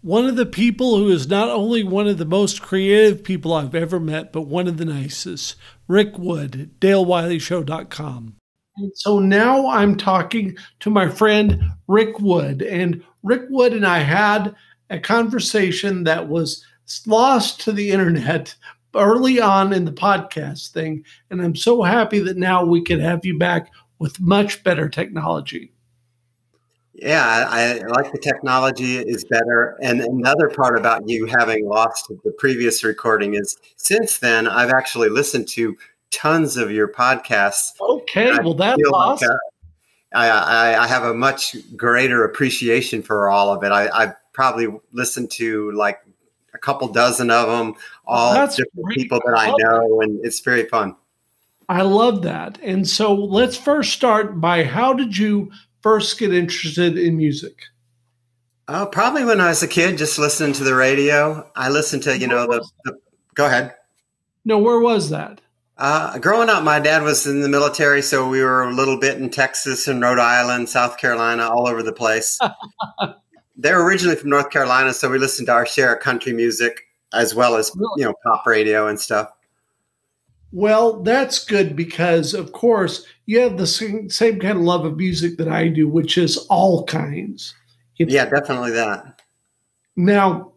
One 0.00 0.26
of 0.26 0.36
the 0.36 0.46
people 0.46 0.96
who 0.96 1.08
is 1.08 1.28
not 1.28 1.48
only 1.48 1.82
one 1.82 2.06
of 2.06 2.18
the 2.18 2.24
most 2.24 2.62
creative 2.62 3.24
people 3.24 3.52
I've 3.52 3.74
ever 3.74 3.98
met, 3.98 4.32
but 4.32 4.42
one 4.42 4.68
of 4.68 4.76
the 4.76 4.84
nicest, 4.84 5.56
Rick 5.88 6.16
Wood, 6.18 6.70
DaleWileyShow.com. 6.80 8.36
And 8.76 8.92
so 8.94 9.18
now 9.18 9.68
I'm 9.68 9.96
talking 9.96 10.56
to 10.80 10.90
my 10.90 11.08
friend 11.08 11.60
Rick 11.88 12.20
Wood. 12.20 12.62
And 12.62 13.02
Rick 13.24 13.46
Wood 13.50 13.72
and 13.72 13.84
I 13.84 13.98
had 13.98 14.54
a 14.88 15.00
conversation 15.00 16.04
that 16.04 16.28
was 16.28 16.64
lost 17.04 17.60
to 17.62 17.72
the 17.72 17.90
internet 17.90 18.54
early 18.94 19.40
on 19.40 19.72
in 19.72 19.84
the 19.84 19.92
podcast 19.92 20.70
thing. 20.70 21.04
And 21.30 21.42
I'm 21.42 21.56
so 21.56 21.82
happy 21.82 22.20
that 22.20 22.36
now 22.36 22.64
we 22.64 22.82
can 22.82 23.00
have 23.00 23.24
you 23.24 23.36
back 23.36 23.72
with 23.98 24.20
much 24.20 24.62
better 24.62 24.88
technology. 24.88 25.72
Yeah, 27.00 27.46
I, 27.48 27.78
I, 27.78 27.86
like 27.86 28.10
the 28.10 28.18
technology 28.18 28.98
is 28.98 29.24
better. 29.24 29.76
And 29.80 30.00
another 30.00 30.48
part 30.48 30.76
about 30.76 31.08
you 31.08 31.26
having 31.26 31.68
lost 31.68 32.10
the 32.24 32.32
previous 32.32 32.82
recording 32.82 33.34
is 33.34 33.56
since 33.76 34.18
then, 34.18 34.48
I've 34.48 34.70
actually 34.70 35.08
listened 35.08 35.46
to 35.48 35.76
tons 36.10 36.56
of 36.56 36.72
your 36.72 36.88
podcasts. 36.88 37.72
Okay, 37.80 38.32
well, 38.42 38.54
that's 38.54 38.82
awesome. 38.92 39.28
Like 39.30 39.38
I, 40.12 40.28
I, 40.28 40.84
I, 40.84 40.86
have 40.86 41.04
a 41.04 41.14
much 41.14 41.54
greater 41.76 42.24
appreciation 42.24 43.02
for 43.02 43.28
all 43.28 43.52
of 43.52 43.62
it. 43.62 43.70
I, 43.70 43.88
I 43.88 44.14
probably 44.32 44.68
listened 44.92 45.30
to 45.32 45.70
like 45.72 46.00
a 46.54 46.58
couple 46.58 46.88
dozen 46.88 47.30
of 47.30 47.46
them, 47.46 47.74
all 48.06 48.34
that's 48.34 48.56
different 48.56 48.86
great. 48.86 48.96
people 48.96 49.20
that 49.24 49.38
I 49.38 49.52
know, 49.58 50.00
and 50.00 50.24
it's 50.24 50.40
very 50.40 50.64
fun. 50.64 50.96
I 51.68 51.82
love 51.82 52.22
that. 52.22 52.58
And 52.62 52.88
so 52.88 53.14
let's 53.14 53.56
first 53.56 53.92
start 53.92 54.40
by 54.40 54.64
how 54.64 54.94
did 54.94 55.16
you 55.16 55.52
first 55.82 56.18
get 56.18 56.34
interested 56.34 56.98
in 56.98 57.16
music? 57.16 57.62
Oh, 58.68 58.86
probably 58.86 59.24
when 59.24 59.40
I 59.40 59.48
was 59.48 59.62
a 59.62 59.68
kid, 59.68 59.96
just 59.96 60.18
listening 60.18 60.52
to 60.54 60.64
the 60.64 60.74
radio. 60.74 61.50
I 61.56 61.70
listened 61.70 62.02
to, 62.04 62.18
you 62.18 62.26
know, 62.26 62.46
the, 62.46 62.68
the, 62.84 62.98
go 63.34 63.46
ahead. 63.46 63.74
No, 64.44 64.58
where 64.58 64.80
was 64.80 65.10
that? 65.10 65.40
Uh, 65.78 66.18
growing 66.18 66.50
up, 66.50 66.64
my 66.64 66.80
dad 66.80 67.02
was 67.02 67.26
in 67.26 67.40
the 67.40 67.48
military, 67.48 68.02
so 68.02 68.28
we 68.28 68.42
were 68.42 68.64
a 68.64 68.74
little 68.74 68.98
bit 68.98 69.18
in 69.18 69.30
Texas 69.30 69.86
and 69.86 70.02
Rhode 70.02 70.18
Island, 70.18 70.68
South 70.68 70.98
Carolina, 70.98 71.48
all 71.48 71.68
over 71.68 71.82
the 71.82 71.92
place. 71.92 72.38
They're 73.56 73.82
originally 73.82 74.16
from 74.16 74.30
North 74.30 74.50
Carolina, 74.50 74.92
so 74.92 75.08
we 75.08 75.18
listened 75.18 75.46
to 75.46 75.52
our 75.52 75.66
share 75.66 75.94
of 75.94 76.02
country 76.02 76.32
music 76.32 76.82
as 77.12 77.34
well 77.34 77.56
as 77.56 77.72
really? 77.74 77.90
you 77.96 78.04
know 78.04 78.14
pop 78.24 78.46
radio 78.46 78.88
and 78.88 79.00
stuff. 79.00 79.30
Well, 80.50 81.02
that's 81.02 81.44
good 81.44 81.76
because, 81.76 82.32
of 82.32 82.52
course, 82.52 83.04
you 83.26 83.40
have 83.40 83.58
the 83.58 83.66
same, 83.66 84.08
same 84.08 84.40
kind 84.40 84.58
of 84.58 84.64
love 84.64 84.84
of 84.84 84.96
music 84.96 85.36
that 85.36 85.48
I 85.48 85.68
do, 85.68 85.86
which 85.88 86.16
is 86.16 86.38
all 86.48 86.84
kinds. 86.86 87.54
You 87.96 88.06
know? 88.06 88.14
Yeah, 88.14 88.24
definitely 88.26 88.70
that. 88.70 89.20
Now, 89.96 90.52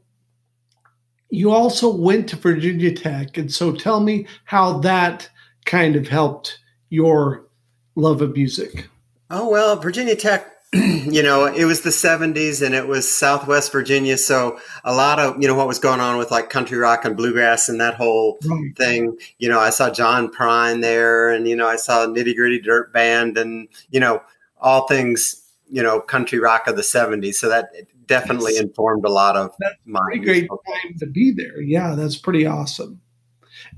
you 1.29 1.51
also 1.51 1.93
went 1.93 2.29
to 2.29 2.35
Virginia 2.35 2.93
Tech. 2.93 3.37
And 3.37 3.51
so 3.51 3.73
tell 3.73 3.99
me 3.99 4.27
how 4.45 4.79
that 4.79 5.29
kind 5.65 5.95
of 5.95 6.07
helped 6.07 6.59
your 6.89 7.47
love 7.95 8.21
of 8.21 8.35
music. 8.35 8.89
Oh, 9.29 9.49
well, 9.49 9.75
Virginia 9.77 10.15
Tech 10.15 10.45
you 10.73 11.21
know, 11.21 11.45
it 11.45 11.65
was 11.65 11.81
the 11.81 11.89
70s 11.89 12.65
and 12.65 12.73
it 12.73 12.87
was 12.87 13.13
Southwest 13.13 13.73
Virginia. 13.73 14.17
So 14.17 14.57
a 14.85 14.93
lot 14.93 15.19
of, 15.19 15.41
you 15.41 15.47
know, 15.47 15.55
what 15.55 15.67
was 15.67 15.79
going 15.79 15.99
on 15.99 16.17
with 16.17 16.31
like 16.31 16.49
country 16.49 16.77
rock 16.77 17.03
and 17.03 17.17
bluegrass 17.17 17.67
and 17.67 17.81
that 17.81 17.95
whole 17.95 18.37
right. 18.45 18.75
thing. 18.77 19.17
You 19.37 19.49
know, 19.49 19.59
I 19.59 19.69
saw 19.69 19.89
John 19.89 20.31
Prine 20.31 20.81
there 20.81 21.29
and, 21.29 21.45
you 21.45 21.57
know, 21.57 21.67
I 21.67 21.75
saw 21.75 22.05
Nitty 22.05 22.35
Gritty 22.37 22.61
Dirt 22.61 22.93
Band 22.93 23.37
and, 23.37 23.67
you 23.89 23.99
know, 23.99 24.21
all 24.61 24.87
things, 24.87 25.43
you 25.69 25.83
know, 25.83 25.99
country 25.99 26.39
rock 26.39 26.67
of 26.67 26.77
the 26.77 26.83
70s. 26.83 27.35
So 27.35 27.49
that 27.49 27.71
definitely 28.05 28.53
yes. 28.53 28.61
informed 28.61 29.03
a 29.03 29.09
lot 29.09 29.35
of 29.35 29.53
that's 29.59 29.75
my 29.85 30.15
great 30.23 30.47
time 30.47 30.97
to 30.99 31.05
be 31.05 31.31
there. 31.31 31.59
Yeah, 31.59 31.95
that's 31.95 32.15
pretty 32.15 32.45
awesome. 32.45 33.01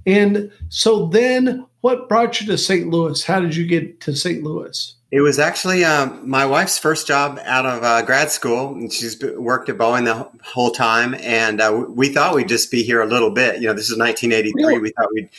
And 0.05 0.51
so 0.69 1.07
then 1.07 1.65
what 1.81 2.07
brought 2.07 2.39
you 2.39 2.47
to 2.47 2.57
St. 2.57 2.87
Louis? 2.87 3.23
How 3.23 3.39
did 3.39 3.55
you 3.55 3.65
get 3.65 3.99
to 4.01 4.15
St. 4.15 4.43
Louis? 4.43 4.95
It 5.13 5.21
was 5.21 5.37
actually 5.37 5.85
um, 5.85 6.27
my 6.27 6.43
wife's 6.43 6.79
first 6.79 7.05
job 7.05 7.39
out 7.43 7.67
of 7.67 7.83
uh, 7.83 8.01
grad 8.01 8.31
school. 8.31 8.73
And 8.73 8.91
she's 8.91 9.23
worked 9.37 9.69
at 9.69 9.77
Boeing 9.77 10.05
the 10.05 10.27
whole 10.43 10.71
time, 10.71 11.13
and 11.19 11.61
uh, 11.61 11.85
we 11.87 12.09
thought 12.09 12.33
we'd 12.33 12.49
just 12.49 12.71
be 12.71 12.81
here 12.81 12.99
a 12.99 13.05
little 13.05 13.29
bit. 13.29 13.61
You 13.61 13.67
know, 13.67 13.73
this 13.73 13.91
is 13.91 13.97
1983. 13.99 14.63
Really? 14.65 14.79
We 14.79 14.89
thought 14.89 15.09
we'd 15.13 15.29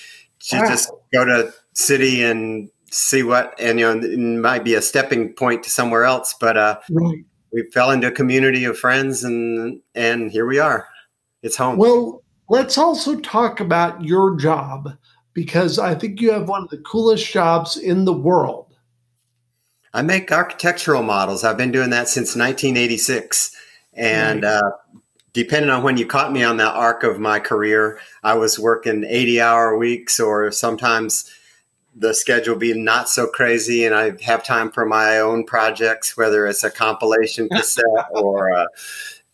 wow. 0.53 0.69
just 0.69 0.93
go 1.13 1.25
to 1.25 1.53
city 1.73 2.23
and 2.23 2.71
see 2.93 3.25
what, 3.25 3.53
and 3.59 3.81
you 3.81 3.93
know, 3.93 4.01
it 4.01 4.17
might 4.17 4.63
be 4.63 4.75
a 4.75 4.81
stepping 4.81 5.33
point 5.33 5.65
to 5.65 5.71
somewhere 5.71 6.05
else. 6.05 6.37
But 6.39 6.57
uh, 6.57 6.79
right. 6.91 7.25
we 7.53 7.65
fell 7.73 7.91
into 7.91 8.07
a 8.07 8.13
community 8.13 8.65
of 8.67 8.79
friends, 8.79 9.25
and 9.25 9.81
and 9.97 10.31
here 10.31 10.47
we 10.47 10.61
are. 10.61 10.87
It's 11.43 11.57
home. 11.57 11.79
Well, 11.79 12.23
let's 12.49 12.79
also 12.79 13.19
talk 13.19 13.59
about 13.59 14.05
your 14.05 14.37
job 14.37 14.97
because 15.33 15.81
I 15.81 15.97
think 15.97 16.21
you 16.21 16.31
have 16.31 16.49
one 16.49 16.63
of 16.63 16.71
the 16.71 16.79
coolest 16.79 17.27
jobs 17.27 17.77
in 17.77 18.05
the 18.05 18.13
world. 18.13 18.74
I 19.95 20.03
make 20.03 20.33
architectural 20.33 21.05
models. 21.05 21.45
I've 21.45 21.57
been 21.57 21.71
doing 21.71 21.91
that 21.91 22.09
since 22.09 22.35
1986. 22.35 23.57
And 23.93 24.45
uh, 24.45 24.73
depending 25.33 25.71
on 25.71 25.85
when 25.85 25.97
you 25.97 26.05
caught 26.05 26.33
me 26.33 26.43
on 26.43 26.57
that 26.57 26.75
arc 26.75 27.05
of 27.05 27.21
my 27.21 27.39
career, 27.39 28.01
I 28.25 28.35
was 28.35 28.59
working 28.59 29.05
80 29.05 29.41
hour 29.41 29.79
weeks 29.79 30.19
or 30.19 30.51
sometimes 30.51 31.31
the 31.95 32.13
schedule 32.13 32.57
being 32.57 32.83
not 32.83 33.09
so 33.09 33.29
crazy 33.29 33.85
and 33.85 33.95
I 33.95 34.21
have 34.25 34.45
time 34.45 34.73
for 34.73 34.85
my 34.85 35.21
own 35.21 35.45
projects, 35.45 36.17
whether 36.17 36.45
it's 36.45 36.65
a 36.65 36.73
compilation 36.73 37.49
cassette 37.53 38.09
or 38.11 38.49
a, 38.49 38.67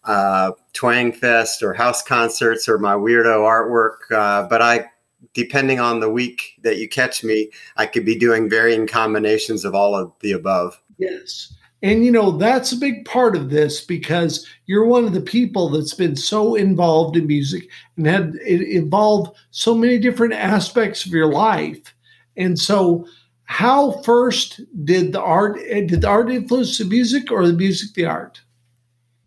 a 0.04 0.52
twang 0.74 1.12
fest 1.12 1.62
or 1.62 1.72
house 1.72 2.02
concerts 2.02 2.68
or 2.68 2.78
my 2.78 2.92
weirdo 2.92 3.38
artwork. 3.38 4.14
Uh, 4.14 4.46
but 4.46 4.60
I 4.60 4.90
depending 5.34 5.80
on 5.80 6.00
the 6.00 6.10
week 6.10 6.54
that 6.62 6.78
you 6.78 6.88
catch 6.88 7.22
me, 7.22 7.50
I 7.76 7.86
could 7.86 8.04
be 8.04 8.18
doing 8.18 8.48
varying 8.48 8.86
combinations 8.86 9.64
of 9.64 9.74
all 9.74 9.94
of 9.94 10.12
the 10.20 10.32
above. 10.32 10.80
Yes. 10.98 11.54
And 11.82 12.04
you 12.04 12.12
know, 12.12 12.32
that's 12.32 12.72
a 12.72 12.76
big 12.76 13.04
part 13.06 13.34
of 13.34 13.50
this 13.50 13.80
because 13.80 14.46
you're 14.66 14.84
one 14.84 15.04
of 15.04 15.14
the 15.14 15.20
people 15.20 15.70
that's 15.70 15.94
been 15.94 16.16
so 16.16 16.54
involved 16.54 17.16
in 17.16 17.26
music 17.26 17.68
and 17.96 18.06
had 18.06 18.34
it 18.46 18.62
involved 18.62 19.36
so 19.50 19.74
many 19.74 19.98
different 19.98 20.34
aspects 20.34 21.06
of 21.06 21.12
your 21.12 21.32
life. 21.32 21.94
And 22.36 22.58
so 22.58 23.06
how 23.44 24.02
first 24.02 24.60
did 24.84 25.12
the 25.12 25.20
art 25.20 25.58
did 25.58 26.02
the 26.02 26.08
art 26.08 26.30
influence 26.30 26.78
the 26.78 26.84
music 26.84 27.32
or 27.32 27.46
the 27.46 27.52
music 27.52 27.94
the 27.94 28.04
art? 28.04 28.40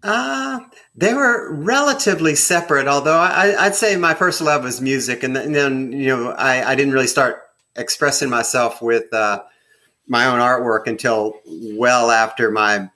Uh, 0.04 0.60
they 0.96 1.14
were 1.14 1.54
relatively 1.54 2.36
separate, 2.36 2.88
although 2.88 3.18
I, 3.18 3.68
would 3.68 3.76
say 3.76 3.96
my 3.96 4.14
first 4.14 4.42
love 4.42 4.64
was 4.64 4.82
music. 4.82 5.24
And 5.24 5.34
then, 5.36 5.94
you 5.94 6.08
know, 6.08 6.32
I, 6.32 6.72
I 6.72 6.76
didn't 6.76 6.94
really 6.94 7.08
start 7.08 7.42
expressing 7.78 8.30
myself 8.30 8.82
with 8.82 9.12
uh, 9.14 9.42
my 10.08 10.26
own 10.26 10.40
artwork 10.40 10.88
until 10.88 11.40
well 11.46 12.12
after 12.12 12.52
my 12.52 12.90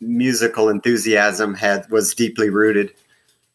musical 0.00 0.68
enthusiasm 0.68 1.54
had 1.54 1.90
was 1.90 2.14
deeply 2.14 2.48
rooted. 2.48 2.92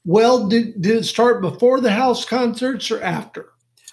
Well, 0.06 0.48
did, 0.48 0.82
did 0.82 0.98
it 0.98 1.04
start 1.06 1.42
before 1.42 1.80
the 1.80 1.92
house 1.92 2.26
concerts 2.26 2.92
or 2.92 3.02
after? 3.02 3.48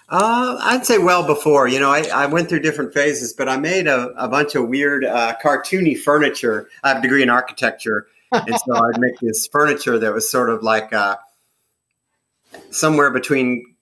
Uh, 0.07 0.57
I'd 0.61 0.85
say 0.85 0.97
well 0.97 1.25
before. 1.25 1.67
You 1.67 1.79
know, 1.79 1.89
I, 1.89 2.03
I 2.13 2.25
went 2.27 2.47
through 2.47 2.59
different 2.59 2.93
phases, 2.93 3.33
but 3.33 3.49
I 3.49 3.57
made 3.57 3.87
a, 3.87 4.09
a 4.17 4.27
bunch 4.27 4.55
of 4.55 4.67
weird 4.67 5.03
uh, 5.03 5.35
cartoony 5.43 5.97
furniture. 5.97 6.69
I 6.83 6.89
have 6.89 6.97
a 6.97 7.01
degree 7.01 7.23
in 7.23 7.29
architecture 7.29 8.07
and 8.47 8.59
so 8.59 8.75
I'd 8.75 8.99
make 8.99 9.19
this 9.19 9.47
furniture 9.47 9.99
that 9.99 10.13
was 10.13 10.29
sort 10.29 10.49
of 10.49 10.63
like 10.63 10.93
uh, 10.93 11.17
somewhere 12.71 13.11
between 13.11 13.75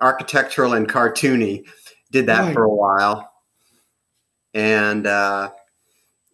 architectural 0.00 0.72
and 0.74 0.88
cartoony. 0.88 1.64
Did 2.10 2.26
that 2.26 2.54
for 2.54 2.64
a 2.64 2.74
while, 2.74 3.30
and 4.54 5.06
uh, 5.06 5.50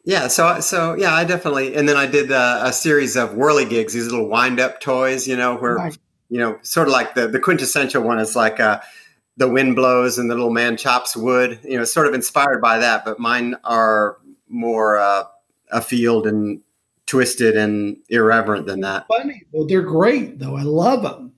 yeah, 0.04 0.28
so 0.28 0.60
so 0.60 0.94
yeah, 0.94 1.14
I 1.14 1.24
definitely. 1.24 1.74
And 1.74 1.88
then 1.88 1.96
I 1.96 2.06
did 2.06 2.30
uh, 2.30 2.60
a 2.64 2.72
series 2.72 3.16
of 3.16 3.30
whirligigs, 3.30 3.92
these 3.92 4.10
little 4.10 4.28
wind 4.28 4.60
up 4.60 4.80
toys, 4.80 5.26
you 5.26 5.36
know, 5.36 5.56
where 5.56 5.76
right. 5.76 5.98
you 6.28 6.38
know, 6.38 6.59
sort 6.62 6.88
of 6.88 6.92
like 6.92 7.15
the 7.15 7.27
the 7.27 7.41
quintessential 7.41 8.03
one 8.03 8.18
is 8.18 8.36
like 8.36 8.60
uh, 8.60 8.80
the 9.36 9.48
wind 9.48 9.77
blows 9.77 10.18
and 10.18 10.30
the 10.30 10.34
little 10.34 10.53
man 10.53 10.77
chops 10.77 11.16
wood. 11.16 11.59
You 11.65 11.78
know, 11.78 11.84
sort 11.84 12.06
of 12.06 12.12
inspired 12.12 12.60
by 12.60 12.78
that, 12.78 13.04
but 13.06 13.18
mine 13.18 13.56
are 13.65 14.18
more 14.47 14.98
uh, 14.98 15.24
afield 15.72 16.27
and 16.27 16.60
twisted 17.06 17.56
and 17.56 17.97
irreverent 18.09 18.66
than 18.66 18.80
that. 18.80 19.06
Funny, 19.09 19.42
well, 19.53 19.66
they're 19.66 19.83
great 19.83 20.39
though. 20.39 20.56
I 20.56 20.62
love 20.62 21.03
them. 21.03 21.33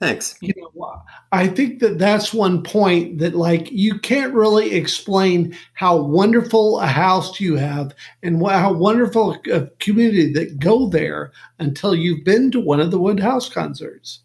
Thanks. 0.00 0.34
You 0.40 0.54
know, 0.56 1.02
I 1.30 1.46
think 1.46 1.80
that 1.80 1.98
that's 1.98 2.32
one 2.32 2.62
point 2.62 3.18
that 3.18 3.34
like 3.34 3.70
you 3.70 3.98
can't 3.98 4.32
really 4.32 4.72
explain 4.72 5.54
how 5.74 6.00
wonderful 6.00 6.80
a 6.80 6.86
house 6.86 7.38
you 7.38 7.56
have 7.56 7.94
and 8.22 8.42
how 8.46 8.72
wonderful 8.72 9.36
a 9.52 9.66
community 9.78 10.32
that 10.32 10.58
go 10.58 10.88
there 10.88 11.32
until 11.58 11.94
you've 11.94 12.24
been 12.24 12.50
to 12.52 12.60
one 12.60 12.80
of 12.80 12.90
the 12.90 12.98
Woodhouse 12.98 13.50
concerts. 13.50 14.20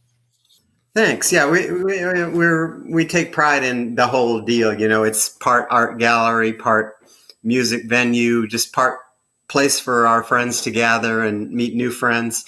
Thanks. 0.96 1.34
Yeah, 1.34 1.50
we 1.50 1.70
we 1.70 2.02
we're, 2.06 2.82
we 2.90 3.06
take 3.06 3.34
pride 3.34 3.66
in 3.66 3.96
the 3.96 4.08
whole 4.08 4.40
deal. 4.40 4.74
You 4.74 4.88
know, 4.88 5.04
it's 5.04 5.28
part 5.28 5.68
art 5.70 6.00
gallery, 6.00 6.54
part 6.54 6.96
music 7.44 7.84
venue, 7.90 8.48
just 8.48 8.72
part 8.72 9.00
place 9.48 9.80
for 9.80 10.08
our 10.08 10.24
friends 10.24 10.62
to 10.64 10.72
gather 10.72 11.22
and 11.24 11.52
meet 11.52 11.76
new 11.76 11.92
friends. 11.92 12.46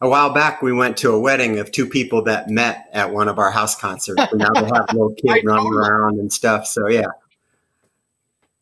a 0.00 0.08
while 0.08 0.32
back 0.34 0.62
we 0.62 0.72
went 0.72 0.96
to 0.96 1.12
a 1.12 1.20
wedding 1.20 1.58
of 1.58 1.70
two 1.70 1.86
people 1.86 2.22
that 2.24 2.48
met 2.48 2.88
at 2.92 3.12
one 3.12 3.28
of 3.28 3.38
our 3.38 3.50
house 3.50 3.76
concerts. 3.76 4.20
And 4.30 4.40
now 4.40 4.52
they 4.52 4.64
have 4.66 4.86
little 4.92 5.14
kid 5.26 5.44
running 5.44 5.72
around 5.72 6.18
and 6.18 6.32
stuff. 6.32 6.66
So 6.66 6.88
yeah. 6.88 7.06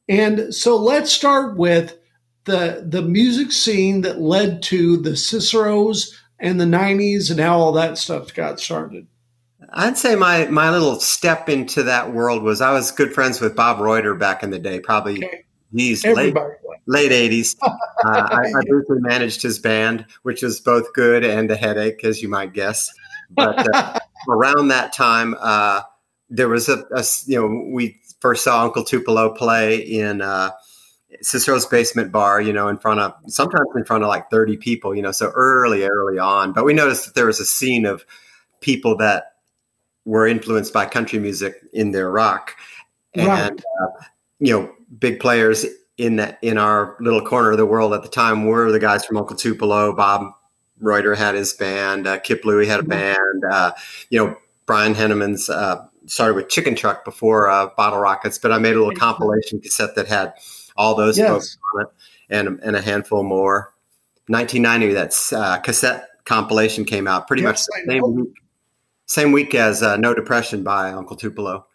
And 0.09 0.55
so 0.55 0.77
let's 0.77 1.13
start 1.13 1.57
with 1.57 1.97
the 2.45 2.85
the 2.87 3.03
music 3.03 3.53
scene 3.53 4.01
that 4.03 4.21
led 4.21 4.63
to 4.65 4.97
the 4.97 5.11
Ciceros 5.11 6.13
and 6.39 6.61
the 6.61 6.65
90s 6.65 7.31
and 7.31 7.39
how 7.39 7.59
all 7.59 7.73
that 7.73 7.99
stuff 7.99 8.35
got 8.35 8.59
started. 8.59 9.07
I'd 9.73 9.97
say 9.97 10.17
my 10.17 10.47
my 10.47 10.71
little 10.71 10.99
step 10.99 11.49
into 11.49 11.83
that 11.85 12.13
world 12.13 12.43
was 12.43 12.61
I 12.61 12.73
was 12.73 12.91
good 12.91 13.15
friends 13.15 13.41
with 13.41 13.55
Bob 13.55 13.79
Reuter 13.79 14.15
back 14.15 14.43
in 14.43 14.51
the 14.51 14.59
day, 14.59 14.81
probably 14.81 15.25
okay. 15.25 15.45
he's 15.73 16.05
late 16.05 16.35
late 16.91 17.13
80s. 17.13 17.57
uh, 17.63 17.77
I, 18.05 18.43
I, 18.59 18.63
briefly 18.69 18.99
managed 18.99 19.43
his 19.43 19.59
band, 19.59 20.05
which 20.23 20.43
was 20.43 20.61
both 20.61 20.93
good 20.93 21.25
and 21.25 21.51
a 21.51 21.57
headache, 21.57 22.05
as 22.05 22.21
you 22.21 22.29
might 22.29 22.53
guess. 22.53 22.91
But 23.31 23.75
uh, 23.75 23.99
around 24.29 24.69
that 24.69 24.93
time, 24.93 25.37
uh, 25.39 25.83
there 26.29 26.49
was 26.49 26.69
a, 26.69 26.85
a, 26.93 27.05
you 27.27 27.41
know 27.41 27.71
we 27.73 27.99
first 28.21 28.45
saw 28.45 28.65
Uncle 28.65 28.85
Tupelo 28.85 29.33
play 29.33 29.79
in 29.79 30.21
uh, 30.21 30.51
Cicero's 31.23 31.67
basement 31.67 32.13
bar, 32.13 32.41
you 32.41 32.53
know, 32.53 32.69
in 32.69 32.77
front 32.77 33.01
of 33.01 33.15
sometimes 33.29 33.69
in 33.77 33.85
front 33.85 34.03
of 34.03 34.09
like 34.09 34.29
30 34.31 34.57
people, 34.57 34.95
you 34.95 35.03
know, 35.03 35.13
so 35.13 35.31
early, 35.35 35.85
early 35.85 36.19
on. 36.19 36.53
But 36.53 36.65
we 36.65 36.75
noticed 36.75 37.07
that 37.07 37.15
there 37.15 37.27
was 37.27 37.41
a 37.41 37.47
scene 37.47 37.87
of 37.87 38.05
people 38.61 38.97
that 38.99 39.35
were 40.05 40.27
influenced 40.27 40.73
by 40.73 40.87
country 40.87 41.19
music 41.19 41.55
in 41.73 41.93
their 41.93 42.11
rock. 42.11 42.57
And, 43.15 43.27
right. 43.27 43.53
uh, 43.53 44.05
you 44.39 44.53
know, 44.53 44.73
big 44.99 45.21
players 45.21 45.67
in 46.01 46.17
that 46.17 46.39
in 46.41 46.57
our 46.57 46.97
little 46.99 47.21
corner 47.21 47.51
of 47.51 47.59
the 47.59 47.67
world 47.67 47.93
at 47.93 48.03
the 48.03 48.09
time 48.09 48.47
were 48.47 48.73
the 48.73 48.79
guys 48.79 49.05
from 49.05 49.19
Uncle 49.19 49.37
Tupelo. 49.37 49.95
Bob 49.95 50.33
Reuter 50.81 51.15
had 51.15 51.35
his 51.35 51.53
band. 51.53 52.07
Uh, 52.07 52.19
Kip 52.19 52.43
Louie 52.45 52.67
had 52.67 52.81
a 52.81 52.85
band. 52.85 53.45
Uh, 53.51 53.73
you 54.09 54.19
know, 54.19 54.35
Brian 54.65 54.95
Henneman's 54.95 55.51
uh, 55.51 55.87
started 56.07 56.35
with 56.35 56.49
Chicken 56.49 56.75
Truck 56.75 57.05
before 57.05 57.51
uh, 57.51 57.69
Bottle 57.77 57.99
Rockets, 57.99 58.39
but 58.39 58.51
I 58.51 58.59
made 58.59 58.77
a 58.77 58.79
little 58.79 58.95
compilation 58.95 59.61
cassette 59.61 59.95
that 59.97 60.09
had 60.09 60.33
all 60.75 60.95
those 60.95 61.19
yes. 61.19 61.29
folks 61.29 61.59
on 61.75 61.83
it 61.83 61.89
and, 62.31 62.61
and 62.63 62.77
a 62.77 62.81
handful 62.81 63.23
more. 63.23 63.75
1990, 64.29 64.95
that 64.95 65.39
uh, 65.39 65.59
cassette 65.59 66.09
compilation 66.25 66.87
came 66.87 67.07
out 67.07 67.27
pretty 67.27 67.43
yes, 67.43 67.69
much 67.69 67.85
the 67.85 67.93
same 67.93 68.15
week, 68.15 68.35
same 69.05 69.33
week 69.33 69.55
as 69.55 69.83
uh, 69.83 69.99
No 69.99 70.15
Depression 70.15 70.63
by 70.63 70.93
Uncle 70.93 71.17
Tupelo. 71.17 71.67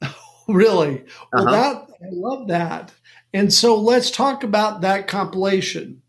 really? 0.48 1.04
Well, 1.32 1.48
uh-huh. 1.48 1.50
that 1.50 1.94
I 2.04 2.10
love 2.10 2.48
that. 2.48 2.92
And 3.34 3.52
so 3.52 3.76
let's 3.76 4.12
talk 4.12 4.44
about 4.44 4.82
that 4.82 5.08
compilation. 5.08 6.02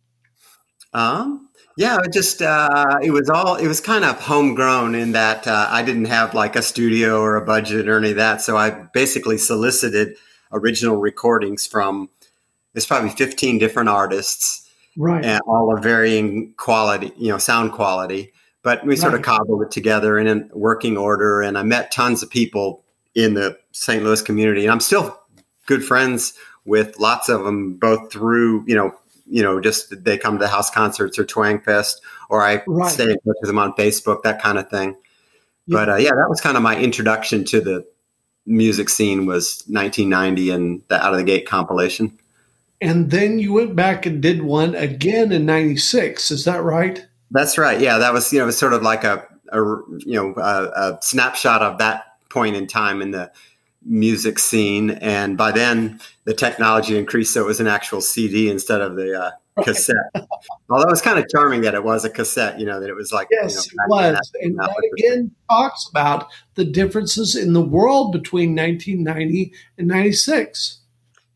Um, 0.94 1.50
yeah, 1.76 1.98
it 2.04 2.14
just 2.14 2.42
uh, 2.42 3.00
it 3.02 3.10
was 3.10 3.30
all 3.30 3.56
it 3.56 3.68
was 3.68 3.82
kind 3.82 4.06
of 4.06 4.22
homegrown 4.22 4.96
in 4.96 5.12
that 5.14 5.46
uh, 5.48 5.68
I 5.70 5.82
didn't 5.82 6.06
have 6.06 6.34
like 6.34 6.56
a 6.56 6.62
studio 6.62 7.20
or 7.20 7.36
a 7.36 7.44
budget 7.44 7.90
or 7.90 7.98
any 7.98 8.12
of 8.12 8.16
that, 8.16 8.42
so 8.42 8.56
I 8.56 8.70
basically 8.94 9.38
solicited 9.38 10.16
original 10.54 10.98
recordings 10.98 11.68
from 11.68 12.10
there's 12.74 12.86
probably 12.86 13.10
15 13.10 13.58
different 13.58 13.90
artists, 13.90 14.70
right? 14.96 15.26
And 15.26 15.42
all 15.48 15.76
of 15.76 15.84
varying 15.84 16.54
quality, 16.56 17.12
you 17.18 17.30
know, 17.30 17.40
sound 17.40 17.74
quality. 17.74 18.32
But 18.62 18.86
we 18.86 18.96
sort 18.96 19.14
right. 19.14 19.20
of 19.20 19.26
cobbled 19.26 19.64
it 19.64 19.72
together 19.72 20.18
in 20.18 20.28
a 20.28 20.58
working 20.58 20.96
order, 20.96 21.42
and 21.42 21.58
I 21.58 21.64
met 21.64 21.92
tons 21.92 22.24
of 22.24 22.30
people 22.30 22.86
in 23.16 23.34
the 23.34 23.58
St. 23.74 24.04
Louis 24.04 24.22
community, 24.22 24.64
and 24.64 24.72
I'm 24.72 24.80
still 24.80 25.20
good 25.66 25.84
friends 25.84 26.34
with 26.66 27.00
lots 27.00 27.30
of 27.30 27.44
them, 27.44 27.76
both 27.76 28.12
through 28.12 28.64
you 28.68 28.76
know 28.76 28.94
you 29.28 29.42
know 29.42 29.60
just 29.60 30.04
they 30.04 30.18
come 30.18 30.38
to 30.38 30.44
the 30.44 30.50
house 30.50 30.70
concerts 30.70 31.18
or 31.18 31.26
Twang 31.26 31.60
Fest, 31.60 32.02
or 32.30 32.42
I 32.42 32.64
right. 32.68 32.92
stay 32.92 33.04
in 33.06 33.10
touch 33.10 33.36
with 33.42 33.48
them 33.48 33.60
on 33.60 33.74
Facebook, 33.74 34.24
that 34.24 34.42
kind 34.42 34.58
of 34.58 34.70
thing. 34.70 34.96
Yeah. 35.68 35.78
But 35.78 35.90
uh, 35.90 35.96
yeah, 35.96 36.12
that 36.12 36.30
was 36.30 36.42
kind 36.42 36.58
of 36.58 36.64
my 36.64 36.78
introduction 36.78 37.44
to 37.46 37.62
the 37.62 37.86
music 38.46 38.90
scene 38.90 39.26
was 39.26 39.64
1990 39.68 40.52
and 40.52 40.82
the 40.88 41.04
Out 41.04 41.14
of 41.14 41.18
the 41.18 41.24
Gate 41.24 41.48
compilation. 41.48 42.18
And 42.82 43.10
then 43.10 43.40
you 43.40 43.54
went 43.54 43.76
back 43.76 44.06
and 44.06 44.22
did 44.22 44.44
one 44.44 44.76
again 44.76 45.32
in 45.32 45.46
'96. 45.46 46.30
Is 46.30 46.46
that 46.46 46.62
right? 46.62 47.06
That's 47.32 47.58
right. 47.58 47.80
Yeah, 47.80 47.98
that 47.98 48.14
was 48.14 48.32
you 48.32 48.40
know 48.40 48.50
sort 48.52 48.74
of 48.74 48.82
like 48.82 49.04
a, 49.04 49.26
a 49.52 49.60
you 50.00 50.14
know 50.14 50.34
a, 50.38 50.66
a 50.76 51.00
snapshot 51.02 51.62
of 51.62 51.78
that 51.80 52.04
point 52.30 52.56
in 52.56 52.68
time 52.68 53.02
in 53.02 53.12
the 53.12 53.32
music 53.86 54.40
scene. 54.40 54.92
And 54.92 55.38
by 55.38 55.52
then, 55.52 56.00
the 56.26 56.34
technology 56.34 56.98
increased, 56.98 57.34
so 57.34 57.42
it 57.42 57.48
was 57.48 57.60
an 57.60 57.68
actual 57.68 58.02
CD 58.02 58.50
instead 58.50 58.82
of 58.82 58.96
the 58.96 59.20
uh, 59.20 59.32
cassette. 59.64 59.96
Although 60.70 60.88
it 60.88 60.92
was 60.92 61.02
kind 61.02 61.20
of 61.20 61.26
charming 61.30 61.62
that 61.62 61.76
it 61.76 61.84
was 61.84 62.04
a 62.04 62.10
cassette, 62.10 62.60
you 62.60 62.66
know, 62.66 62.80
that 62.80 62.90
it 62.90 62.96
was 62.96 63.12
like 63.12 63.28
yes, 63.32 63.72
you 63.72 63.78
know, 63.78 64.00
it 64.00 64.12
was, 64.12 64.32
and 64.42 64.58
that 64.58 64.92
again 64.98 65.32
talks 65.50 65.88
about 65.90 66.28
the 66.56 66.66
differences 66.66 67.36
in 67.36 67.54
the 67.54 67.62
world 67.62 68.12
between 68.12 68.56
1990 68.56 69.54
and 69.78 69.88
96. 69.88 70.80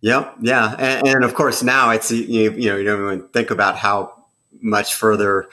Yep, 0.01 0.35
yeah, 0.41 0.75
and, 0.79 1.07
and 1.07 1.23
of 1.23 1.33
course 1.33 1.61
now 1.61 1.91
it's 1.91 2.09
you, 2.09 2.51
you 2.51 2.69
know 2.69 2.77
you 2.77 2.83
don't 2.83 3.03
even 3.03 3.27
think 3.29 3.51
about 3.51 3.77
how 3.77 4.13
much 4.61 4.95
further 4.95 5.49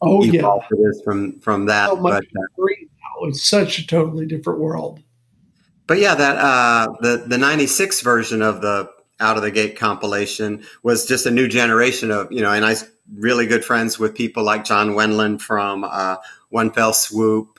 oh 0.00 0.24
yeah 0.24 0.56
it 0.70 0.76
is 0.76 1.02
from 1.04 1.38
from 1.40 1.66
that. 1.66 1.90
So 1.90 1.96
but, 1.96 2.24
uh, 2.24 2.66
it's 3.22 3.42
such 3.42 3.78
a 3.78 3.86
totally 3.86 4.26
different 4.26 4.60
world 4.60 5.02
but 5.90 5.98
yeah, 5.98 6.14
that 6.14 6.36
uh, 6.36 6.94
the 7.00 7.24
the 7.26 7.36
'96 7.36 8.02
version 8.02 8.42
of 8.42 8.60
the 8.60 8.88
Out 9.18 9.36
of 9.36 9.42
the 9.42 9.50
Gate 9.50 9.76
compilation 9.76 10.62
was 10.84 11.04
just 11.04 11.26
a 11.26 11.32
new 11.32 11.48
generation 11.48 12.12
of 12.12 12.30
you 12.30 12.42
know, 12.42 12.52
and 12.52 12.64
I 12.64 12.76
really 13.12 13.48
good 13.48 13.64
friends 13.64 13.98
with 13.98 14.14
people 14.14 14.44
like 14.44 14.64
John 14.64 14.90
Wendland 14.90 15.42
from 15.42 15.82
uh, 15.82 16.18
One 16.48 16.70
Fell 16.70 16.92
Swoop, 16.92 17.58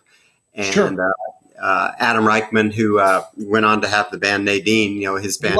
and 0.54 0.74
sure. 0.74 1.12
uh, 1.12 1.62
uh 1.62 1.92
Adam 2.00 2.24
Reichman, 2.24 2.72
who 2.72 3.00
uh, 3.00 3.26
went 3.36 3.66
on 3.66 3.82
to 3.82 3.90
have 3.90 4.10
the 4.12 4.18
band 4.18 4.46
Nadine. 4.46 4.94
You 4.94 5.08
know, 5.08 5.16
his 5.18 5.38
band 5.38 5.60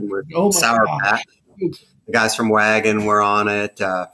with 0.00 0.26
oh 0.34 0.50
Sour 0.50 0.84
Patch. 1.00 1.24
The 1.58 2.12
guys 2.12 2.36
from 2.36 2.50
Wagon 2.50 3.06
were 3.06 3.22
on 3.22 3.48
it. 3.48 3.80
Uh, 3.80 4.08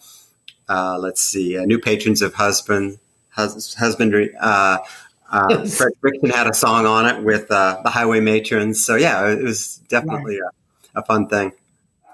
let's 1.01 1.21
see, 1.21 1.57
New 1.67 1.81
Patrons 1.81 2.23
of 2.23 2.35
Husband 2.35 3.01
hus- 3.39 3.75
Husbandry. 3.75 4.33
Uh, 4.39 4.79
Fred 5.69 5.93
Friction 6.01 6.31
had 6.31 6.47
a 6.47 6.55
song 6.55 6.87
on 6.87 7.07
it 7.07 7.23
with 7.23 7.51
uh, 7.51 7.81
the 7.83 7.91
Highway 7.91 8.21
Matrons. 8.21 8.85
So 8.85 8.97
yeah, 8.97 9.29
it 9.31 9.43
was 9.43 9.77
definitely 9.89 10.41
right. 10.41 10.51
a, 10.95 11.01
a 11.01 11.05
fun 11.05 11.29
thing. 11.29 11.53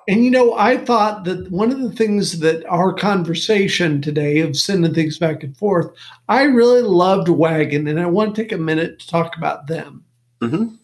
And 0.06 0.24
you 0.24 0.30
know, 0.30 0.54
I 0.54 0.76
thought 0.76 1.24
that 1.24 1.50
one 1.50 1.70
of 1.70 1.80
the 1.80 1.92
things 1.92 2.40
that 2.40 2.64
our 2.66 2.92
conversation 2.92 4.02
today 4.02 4.40
of 4.40 4.56
sending 4.56 4.92
things 4.92 5.18
back 5.18 5.42
and 5.42 5.56
forth, 5.56 5.90
I 6.28 6.42
really 6.42 6.82
loved 6.82 7.28
Wagon, 7.28 7.86
and 7.86 7.98
I 7.98 8.06
want 8.06 8.34
to 8.34 8.42
take 8.42 8.52
a 8.52 8.58
minute 8.58 8.98
to 8.98 9.06
talk 9.08 9.36
about 9.36 9.66
them. 9.66 10.04
Mm-hmm. 10.40 10.74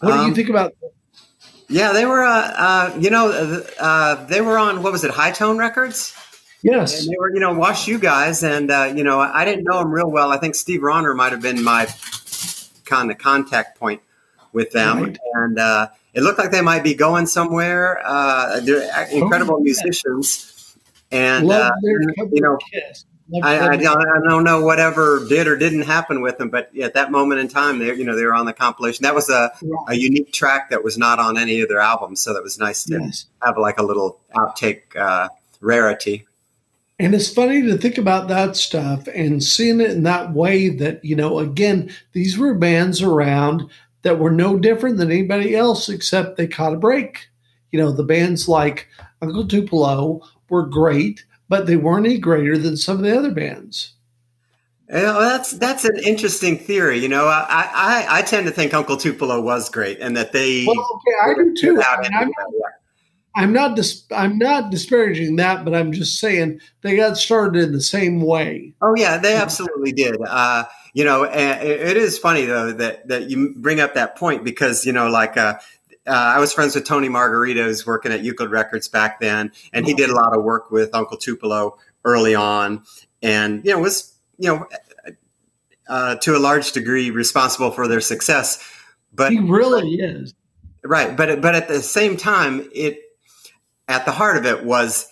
What 0.00 0.12
um, 0.12 0.18
do 0.18 0.22
you 0.22 0.28
um, 0.30 0.34
think 0.34 0.48
about 0.48 0.72
them? 0.80 0.90
Yeah, 1.68 1.92
they 1.92 2.04
were, 2.04 2.24
uh, 2.24 2.52
uh, 2.56 2.98
you 2.98 3.10
know, 3.10 3.30
uh, 3.30 3.62
uh, 3.80 4.26
they 4.26 4.40
were 4.40 4.58
on 4.58 4.82
what 4.82 4.92
was 4.92 5.04
it, 5.04 5.10
High 5.10 5.30
Tone 5.30 5.56
Records? 5.56 6.14
Yes. 6.62 7.02
And 7.02 7.12
they 7.12 7.16
were, 7.18 7.32
you 7.34 7.40
know, 7.40 7.54
WashU 7.54 8.00
guys. 8.00 8.42
And, 8.42 8.70
uh, 8.70 8.92
you 8.94 9.04
know, 9.04 9.20
I 9.20 9.44
didn't 9.44 9.64
know 9.64 9.78
them 9.78 9.90
real 9.90 10.10
well. 10.10 10.30
I 10.30 10.38
think 10.38 10.54
Steve 10.54 10.82
Ronner 10.82 11.14
might 11.14 11.32
have 11.32 11.42
been 11.42 11.62
my 11.62 11.88
kind 12.84 13.10
of 13.10 13.18
contact 13.18 13.78
point 13.78 14.00
with 14.52 14.70
them. 14.70 15.02
Right. 15.02 15.18
And 15.34 15.58
uh, 15.58 15.88
it 16.14 16.22
looked 16.22 16.38
like 16.38 16.50
they 16.50 16.60
might 16.60 16.84
be 16.84 16.94
going 16.94 17.26
somewhere. 17.26 18.00
Uh, 18.04 18.60
they're 18.60 19.08
incredible 19.10 19.56
oh, 19.56 19.60
musicians. 19.60 20.76
And, 21.10 21.50
uh, 21.50 21.72
you 21.82 22.40
know, 22.40 22.58
I, 23.42 23.60
I, 23.60 23.76
don't, 23.76 24.08
I 24.08 24.28
don't 24.28 24.44
know 24.44 24.62
whatever 24.62 25.24
did 25.26 25.46
or 25.46 25.56
didn't 25.56 25.82
happen 25.82 26.20
with 26.20 26.38
them, 26.38 26.50
but 26.50 26.76
at 26.76 26.94
that 26.94 27.10
moment 27.10 27.40
in 27.40 27.48
time, 27.48 27.78
they 27.78 27.94
you 27.94 28.04
know 28.04 28.14
they 28.14 28.24
were 28.24 28.34
on 28.34 28.44
the 28.44 28.52
compilation. 28.52 29.04
That 29.04 29.14
was 29.14 29.30
a, 29.30 29.52
right. 29.62 29.84
a 29.88 29.94
unique 29.94 30.32
track 30.32 30.68
that 30.70 30.84
was 30.84 30.98
not 30.98 31.18
on 31.18 31.38
any 31.38 31.60
of 31.60 31.68
their 31.68 31.80
albums, 31.80 32.20
so 32.20 32.34
that 32.34 32.42
was 32.42 32.58
nice 32.58 32.84
to 32.84 33.00
yes. 33.00 33.26
have 33.42 33.56
like 33.56 33.78
a 33.78 33.82
little 33.82 34.20
outtake 34.34 34.96
uh, 34.96 35.28
rarity. 35.60 36.26
And 37.02 37.16
it's 37.16 37.34
funny 37.34 37.62
to 37.62 37.76
think 37.76 37.98
about 37.98 38.28
that 38.28 38.54
stuff 38.54 39.08
and 39.12 39.42
seeing 39.42 39.80
it 39.80 39.90
in 39.90 40.04
that 40.04 40.34
way 40.34 40.68
that, 40.68 41.04
you 41.04 41.16
know, 41.16 41.40
again, 41.40 41.90
these 42.12 42.38
were 42.38 42.54
bands 42.54 43.02
around 43.02 43.68
that 44.02 44.20
were 44.20 44.30
no 44.30 44.56
different 44.56 44.98
than 44.98 45.10
anybody 45.10 45.56
else 45.56 45.88
except 45.88 46.36
they 46.36 46.46
caught 46.46 46.74
a 46.74 46.78
break. 46.78 47.26
You 47.72 47.80
know, 47.80 47.90
the 47.90 48.04
bands 48.04 48.46
like 48.46 48.88
Uncle 49.20 49.48
Tupelo 49.48 50.20
were 50.48 50.64
great, 50.64 51.24
but 51.48 51.66
they 51.66 51.74
weren't 51.74 52.06
any 52.06 52.18
greater 52.18 52.56
than 52.56 52.76
some 52.76 52.98
of 52.98 53.02
the 53.02 53.18
other 53.18 53.32
bands. 53.32 53.94
You 54.88 54.98
oh, 54.98 55.02
know, 55.02 55.20
that's 55.22 55.52
that's 55.52 55.84
an 55.84 55.98
interesting 56.04 56.56
theory. 56.56 56.98
You 56.98 57.08
know, 57.08 57.26
I, 57.26 57.46
I, 57.48 58.06
I 58.18 58.22
tend 58.22 58.46
to 58.46 58.52
think 58.52 58.74
Uncle 58.74 58.96
Tupelo 58.96 59.40
was 59.40 59.68
great, 59.70 59.98
and 59.98 60.16
that 60.16 60.30
they. 60.30 60.66
Well, 60.68 60.76
okay, 60.76 61.30
I 61.30 61.34
do 61.34 61.54
too. 61.58 61.82
I 61.82 62.00
mean, 62.00 62.32
I'm, 63.34 63.52
not, 63.52 63.64
I'm 63.64 63.70
not 63.70 63.76
dis- 63.76 64.04
I'm 64.10 64.38
not 64.38 64.70
disparaging 64.70 65.36
that, 65.36 65.64
but 65.64 65.74
I'm 65.74 65.92
just 65.92 66.18
saying 66.18 66.60
they 66.82 66.96
got 66.96 67.16
started 67.16 67.62
in 67.64 67.72
the 67.72 67.80
same 67.80 68.20
way. 68.20 68.74
Oh 68.82 68.94
yeah, 68.96 69.18
they 69.18 69.36
absolutely 69.36 69.92
did. 69.92 70.16
Uh, 70.26 70.64
you 70.94 71.04
know, 71.04 71.24
it 71.24 71.96
is 71.96 72.18
funny 72.18 72.44
though 72.44 72.72
that 72.72 73.08
that 73.08 73.30
you 73.30 73.54
bring 73.56 73.80
up 73.80 73.94
that 73.94 74.16
point 74.16 74.44
because 74.44 74.84
you 74.84 74.92
know, 74.92 75.08
like 75.08 75.36
uh, 75.36 75.58
uh, 76.06 76.10
I 76.10 76.38
was 76.40 76.52
friends 76.52 76.74
with 76.74 76.84
Tony 76.84 77.08
Margherita, 77.08 77.62
who's 77.62 77.86
working 77.86 78.12
at 78.12 78.22
Euclid 78.22 78.50
Records 78.50 78.88
back 78.88 79.20
then, 79.20 79.52
and 79.72 79.86
he 79.86 79.94
did 79.94 80.10
a 80.10 80.14
lot 80.14 80.36
of 80.36 80.42
work 80.42 80.70
with 80.70 80.94
Uncle 80.94 81.16
Tupelo 81.16 81.78
early 82.04 82.34
on. 82.34 82.82
and 83.22 83.64
you 83.64 83.72
know 83.72 83.78
was 83.80 84.12
you 84.38 84.48
know 84.48 84.66
uh, 85.88 86.16
to 86.16 86.36
a 86.36 86.38
large 86.38 86.72
degree 86.72 87.10
responsible 87.10 87.70
for 87.70 87.88
their 87.88 88.00
success. 88.00 88.62
But 89.12 89.32
he 89.32 89.38
really 89.38 89.94
is 89.94 90.34
right. 90.82 91.16
But 91.16 91.40
but 91.40 91.54
at 91.54 91.68
the 91.68 91.82
same 91.82 92.16
time, 92.16 92.68
it 92.74 93.00
at 93.92 94.04
the 94.04 94.12
heart 94.12 94.36
of 94.36 94.46
it 94.46 94.64
was 94.64 95.08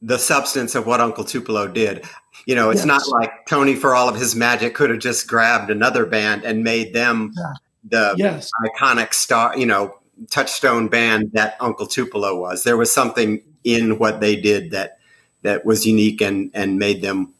the 0.00 0.18
substance 0.18 0.74
of 0.74 0.86
what 0.86 1.00
Uncle 1.00 1.24
Tupelo 1.24 1.68
did. 1.68 2.04
You 2.46 2.54
know, 2.54 2.70
it's 2.70 2.86
yes. 2.86 2.86
not 2.86 3.08
like 3.08 3.46
Tony, 3.46 3.74
for 3.74 3.94
all 3.94 4.08
of 4.08 4.16
his 4.16 4.34
magic, 4.34 4.74
could 4.74 4.90
have 4.90 4.98
just 4.98 5.28
grabbed 5.28 5.70
another 5.70 6.06
band 6.06 6.44
and 6.44 6.64
made 6.64 6.92
them 6.92 7.32
yeah. 7.36 7.52
the 7.84 8.14
yes. 8.16 8.50
iconic 8.64 9.12
star. 9.12 9.56
You 9.56 9.66
know, 9.66 9.94
touchstone 10.30 10.88
band 10.88 11.32
that 11.32 11.56
Uncle 11.60 11.86
Tupelo 11.86 12.38
was. 12.38 12.64
There 12.64 12.76
was 12.76 12.92
something 12.92 13.42
in 13.64 13.98
what 13.98 14.20
they 14.20 14.34
did 14.34 14.70
that 14.72 14.98
that 15.42 15.64
was 15.64 15.86
unique 15.86 16.20
and 16.20 16.50
and 16.54 16.78
made 16.78 17.02
them 17.02 17.32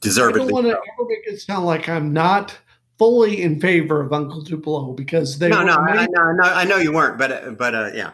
deservedly. 0.00 0.42
I 0.42 0.44
don't 0.44 0.52
want 0.52 0.66
to 0.66 0.72
ever 0.72 1.08
make 1.08 1.26
it 1.26 1.40
sound 1.40 1.66
like 1.66 1.88
I'm 1.88 2.12
not 2.12 2.56
fully 2.98 3.42
in 3.42 3.60
favor 3.60 4.00
of 4.00 4.12
Uncle 4.12 4.42
Tupelo 4.42 4.92
because 4.92 5.38
they 5.38 5.48
no 5.48 5.62
no 5.62 5.74
I, 5.74 6.06
know 6.06 6.42
I 6.42 6.64
know 6.64 6.76
you 6.76 6.92
weren't 6.92 7.18
but 7.18 7.56
but 7.56 7.74
uh, 7.74 7.90
yeah 7.94 8.12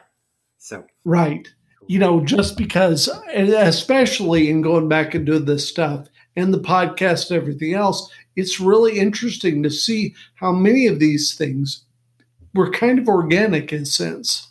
so 0.59 0.85
right 1.05 1.49
you 1.87 1.99
know 1.99 2.25
just 2.25 2.57
because 2.57 3.09
especially 3.35 4.51
in 4.51 4.63
going 4.63 4.89
back 4.89 5.15
and 5.15 5.27
doing 5.27 5.45
this 5.45 5.69
stuff 5.69 6.09
and 6.37 6.53
the 6.53 6.59
podcast 6.59 7.31
and 7.31 7.41
everything 7.41 7.75
else 7.75 8.11
it's 8.37 8.61
really 8.61 8.99
interesting 8.99 9.63
to 9.63 9.71
see 9.71 10.15
how 10.37 10.53
many 10.53 10.87
of 10.87 10.99
these 10.99 11.35
things 11.35 11.85
were 12.55 12.71
kind 12.71 12.99
of 12.99 13.09
organic 13.09 13.73
in 13.73 13.83
a 13.83 13.87
sense. 13.87 14.49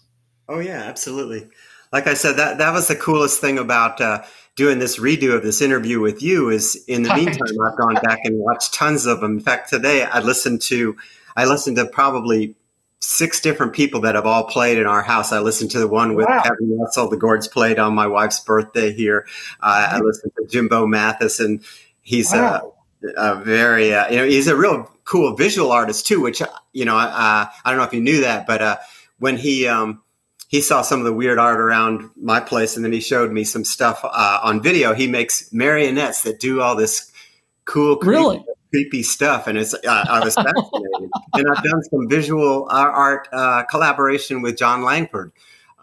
Oh 0.47 0.59
yeah 0.59 0.83
absolutely. 0.83 1.47
Like 1.91 2.07
I 2.07 2.13
said 2.13 2.37
that 2.37 2.57
that 2.57 2.73
was 2.73 2.87
the 2.87 2.95
coolest 2.95 3.39
thing 3.39 3.57
about 3.57 4.01
uh, 4.01 4.23
doing 4.55 4.79
this 4.79 4.99
redo 4.99 5.35
of 5.35 5.43
this 5.43 5.61
interview 5.61 5.99
with 5.99 6.21
you 6.21 6.49
is 6.49 6.83
in 6.87 7.03
the 7.03 7.15
meantime 7.15 7.59
I've 7.65 7.77
gone 7.77 7.95
back 8.03 8.19
and 8.23 8.39
watched 8.39 8.73
tons 8.73 9.05
of 9.05 9.21
them. 9.21 9.37
In 9.37 9.39
fact, 9.39 9.69
today 9.69 10.03
I 10.03 10.19
listened 10.19 10.61
to 10.63 10.95
I 11.35 11.45
listened 11.45 11.77
to 11.77 11.85
probably 11.85 12.55
six 13.03 13.41
different 13.41 13.73
people 13.73 14.01
that 14.01 14.15
have 14.15 14.25
all 14.25 14.45
played 14.45 14.77
in 14.77 14.85
our 14.85 15.01
house. 15.01 15.33
I 15.33 15.39
listened 15.39 15.71
to 15.71 15.79
the 15.79 15.87
one 15.87 16.15
with 16.15 16.25
wow. 16.27 16.41
Kevin 16.41 16.77
Russell, 16.79 17.09
the 17.09 17.17
Gourds 17.17 17.47
played 17.47 17.77
on 17.77 17.93
my 17.93 18.07
wife's 18.07 18.39
birthday 18.39 18.93
here. 18.93 19.27
Uh, 19.61 19.87
I 19.91 19.99
listened 19.99 20.31
to 20.37 20.47
Jimbo 20.47 20.87
Mathus, 20.87 21.43
and 21.43 21.63
he's 22.01 22.31
wow. 22.31 22.73
a, 23.03 23.33
a, 23.33 23.35
very 23.35 23.93
uh, 23.93 24.09
you 24.09 24.17
know 24.17 24.25
he's 24.25 24.47
a 24.47 24.55
real 24.55 24.89
cool 25.03 25.35
visual 25.35 25.71
artist 25.71 26.07
too. 26.07 26.21
Which 26.21 26.41
you 26.71 26.85
know 26.85 26.95
uh, 26.95 27.45
I 27.65 27.69
don't 27.69 27.77
know 27.77 27.83
if 27.83 27.93
you 27.93 28.01
knew 28.01 28.21
that, 28.21 28.47
but 28.47 28.61
uh, 28.61 28.77
when 29.19 29.37
he 29.37 29.67
um, 29.67 30.01
he 30.47 30.61
saw 30.61 30.81
some 30.81 30.99
of 30.99 31.05
the 31.05 31.13
weird 31.13 31.39
art 31.39 31.59
around 31.59 32.09
my 32.15 32.39
place, 32.39 32.77
and 32.77 32.85
then 32.85 32.93
he 32.93 33.01
showed 33.01 33.31
me 33.31 33.43
some 33.43 33.65
stuff 33.65 33.99
uh, 34.03 34.39
on 34.43 34.63
video. 34.63 34.93
He 34.93 35.07
makes 35.07 35.51
marionettes 35.51 36.21
that 36.23 36.39
do 36.39 36.61
all 36.61 36.77
this 36.77 37.11
cool, 37.65 37.97
creepy, 37.97 38.17
really 38.17 38.45
creepy 38.73 39.03
stuff, 39.03 39.45
and 39.45 39.57
it's 39.57 39.73
uh, 39.73 39.79
I 39.85 40.19
was 40.23 40.33
fascinated. 40.35 41.11
and 41.33 41.47
I've 41.49 41.63
done 41.63 41.83
some 41.83 42.09
visual 42.09 42.67
art 42.71 43.27
uh, 43.31 43.63
collaboration 43.63 44.41
with 44.41 44.57
Jon 44.57 44.83
Langford. 44.83 45.31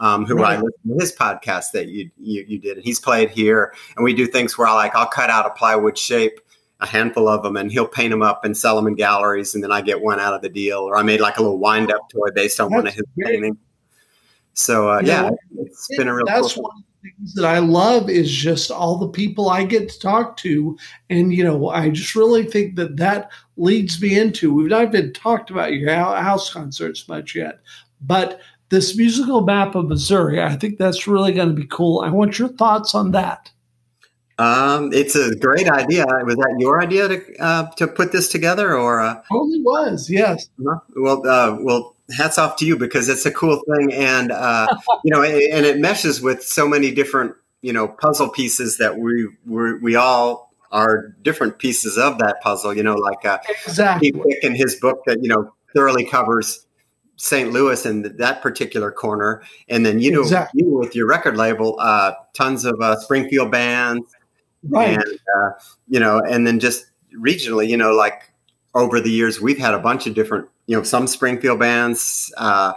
Um, 0.01 0.25
who 0.25 0.37
right. 0.37 0.59
I 0.59 0.63
listen 0.63 0.89
to 0.89 0.95
his 0.99 1.15
podcast 1.15 1.73
that 1.73 1.89
you, 1.89 2.11
you 2.19 2.43
you 2.49 2.59
did, 2.59 2.79
and 2.79 2.85
he's 2.85 2.99
played 2.99 3.29
here, 3.29 3.75
and 3.97 4.05
we 4.05 4.15
do 4.15 4.27
things 4.27 4.57
where 4.57 4.67
I 4.67 4.73
like 4.73 4.95
I'll 4.95 5.07
cut 5.07 5.29
out 5.29 5.45
a 5.45 5.51
plywood 5.51 5.99
shape, 5.99 6.41
a 6.81 6.87
handful 6.87 7.29
of 7.29 7.43
them, 7.43 7.59
and 7.59 7.71
he'll 7.71 7.87
paint 7.87 8.11
them 8.11 8.23
up 8.23 8.43
and 8.43 8.57
sell 8.57 8.77
them 8.77 8.87
in 8.87 8.95
galleries, 8.95 9.55
and 9.55 9.63
then 9.63 9.71
I 9.71 9.83
get 9.83 10.01
one 10.01 10.19
out 10.19 10.33
of 10.33 10.41
the 10.41 10.49
deal. 10.49 10.79
Or 10.79 10.97
I 10.97 11.03
made 11.03 11.21
like 11.21 11.37
a 11.37 11.43
little 11.43 11.59
wind 11.59 11.93
up 11.93 12.09
toy 12.11 12.29
based 12.35 12.59
on 12.61 12.71
That's 12.71 12.77
one 12.79 12.87
of 12.87 12.95
his 12.95 13.05
great. 13.15 13.35
paintings. 13.35 13.59
So 14.55 14.91
uh, 14.91 15.01
yeah, 15.05 15.31
it's 15.59 15.89
been 15.97 16.09
a 16.09 16.15
real. 16.15 16.27
That's 16.27 16.55
cool 16.55 16.65
one 16.65 16.79
of 16.79 16.85
the 17.03 17.11
things 17.11 17.35
that 17.35 17.47
I 17.47 17.59
love 17.59 18.11
is 18.11 18.31
just 18.31 18.71
all 18.71 18.97
the 18.97 19.09
people 19.09 19.49
I 19.49 19.65
get 19.65 19.89
to 19.89 19.99
talk 19.99 20.37
to, 20.39 20.77
and 21.09 21.33
you 21.33 21.45
know, 21.45 21.69
I 21.69 21.91
just 21.91 22.15
really 22.15 22.45
think 22.45 22.77
that 22.77 22.97
that 22.97 23.31
leads 23.57 24.01
me 24.01 24.19
into. 24.19 24.55
We've 24.55 24.71
not 24.71 24.95
even 24.95 25.13
talked 25.13 25.51
about 25.51 25.75
your 25.75 25.93
house 25.95 26.53
concerts 26.53 27.09
much 27.09 27.35
yet, 27.35 27.61
but 28.01 28.41
this 28.71 28.97
musical 28.97 29.43
map 29.43 29.75
of 29.75 29.89
Missouri, 29.89 30.41
I 30.41 30.57
think 30.57 30.79
that's 30.79 31.07
really 31.07 31.33
going 31.33 31.49
to 31.49 31.55
be 31.55 31.67
cool. 31.67 32.01
I 32.01 32.11
want 32.11 32.39
your 32.39 32.49
thoughts 32.49 32.95
on 32.95 33.11
that. 33.13 33.51
Um, 34.39 34.91
it's 34.95 35.15
a 35.15 35.35
great 35.37 35.69
idea. 35.69 36.07
Was 36.25 36.37
that 36.37 36.57
your 36.59 36.83
idea 36.83 37.09
to 37.09 37.37
uh, 37.39 37.71
to 37.73 37.87
put 37.87 38.11
this 38.11 38.29
together, 38.29 38.75
or 38.75 39.01
uh, 39.01 39.21
totally 39.31 39.61
was? 39.61 40.09
Yes. 40.09 40.49
Uh-huh. 40.59 40.81
Well, 40.97 41.29
uh, 41.29 41.59
well, 41.61 41.95
hats 42.13 42.39
off 42.39 42.57
to 42.57 42.67
you 42.67 42.77
because 42.77 43.09
it's 43.09 43.27
a 43.27 43.31
cool 43.31 43.61
thing, 43.75 43.93
and 43.93 44.33
uh, 44.33 44.67
you 45.05 45.13
know, 45.13 45.23
and 45.23 45.67
it 45.67 45.79
meshes 45.79 46.21
with 46.21 46.43
so 46.43 46.69
many 46.69 46.91
different 46.91 47.35
you 47.63 47.73
know 47.73 47.89
puzzle 47.89 48.29
pieces 48.29 48.79
that 48.79 48.99
we 48.99 49.29
we 49.47 49.75
we 49.79 49.97
all 49.97 50.53
are 50.73 51.09
different 51.23 51.59
pieces 51.59 51.99
of 51.99 52.19
that 52.19 52.41
puzzle. 52.43 52.75
You 52.75 52.83
know, 52.83 52.95
like 52.95 53.25
uh, 53.25 53.39
exactly 53.67 54.13
Pick 54.13 54.45
in 54.45 54.55
his 54.55 54.77
book 54.77 55.03
that 55.07 55.23
you 55.23 55.29
know 55.29 55.53
thoroughly 55.75 56.05
covers 56.05 56.67
St. 57.17 57.53
Louis 57.53 57.85
and 57.85 58.07
that 58.07 58.41
particular 58.43 58.91
corner, 58.91 59.43
and 59.69 59.85
then 59.85 60.01
you 60.01 60.11
know 60.11 60.23
exactly. 60.23 60.63
you 60.63 60.71
with 60.71 60.97
your 60.97 61.07
record 61.07 61.37
label, 61.37 61.77
uh, 61.79 62.13
tons 62.35 62.65
of 62.65 62.81
uh, 62.81 62.99
Springfield 63.01 63.51
bands, 63.51 64.05
right? 64.69 64.97
And 64.97 65.19
uh, 65.37 65.51
you 65.89 66.01
know, 66.01 66.21
and 66.21 66.47
then 66.47 66.61
just 66.61 66.87
regionally, 67.15 67.69
you 67.69 67.77
know, 67.77 67.93
like 67.93 68.30
over 68.75 69.01
the 69.01 69.11
years, 69.11 69.41
we've 69.41 69.59
had 69.59 69.75
a 69.75 69.79
bunch 69.79 70.07
of 70.07 70.15
different 70.15 70.49
you 70.71 70.77
know, 70.77 70.85
some 70.85 71.09
Springfield 71.09 71.59
bands, 71.59 72.33
uh, 72.37 72.75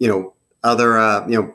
you 0.00 0.08
know, 0.08 0.34
other, 0.64 0.98
uh, 0.98 1.24
you 1.28 1.40
know, 1.40 1.54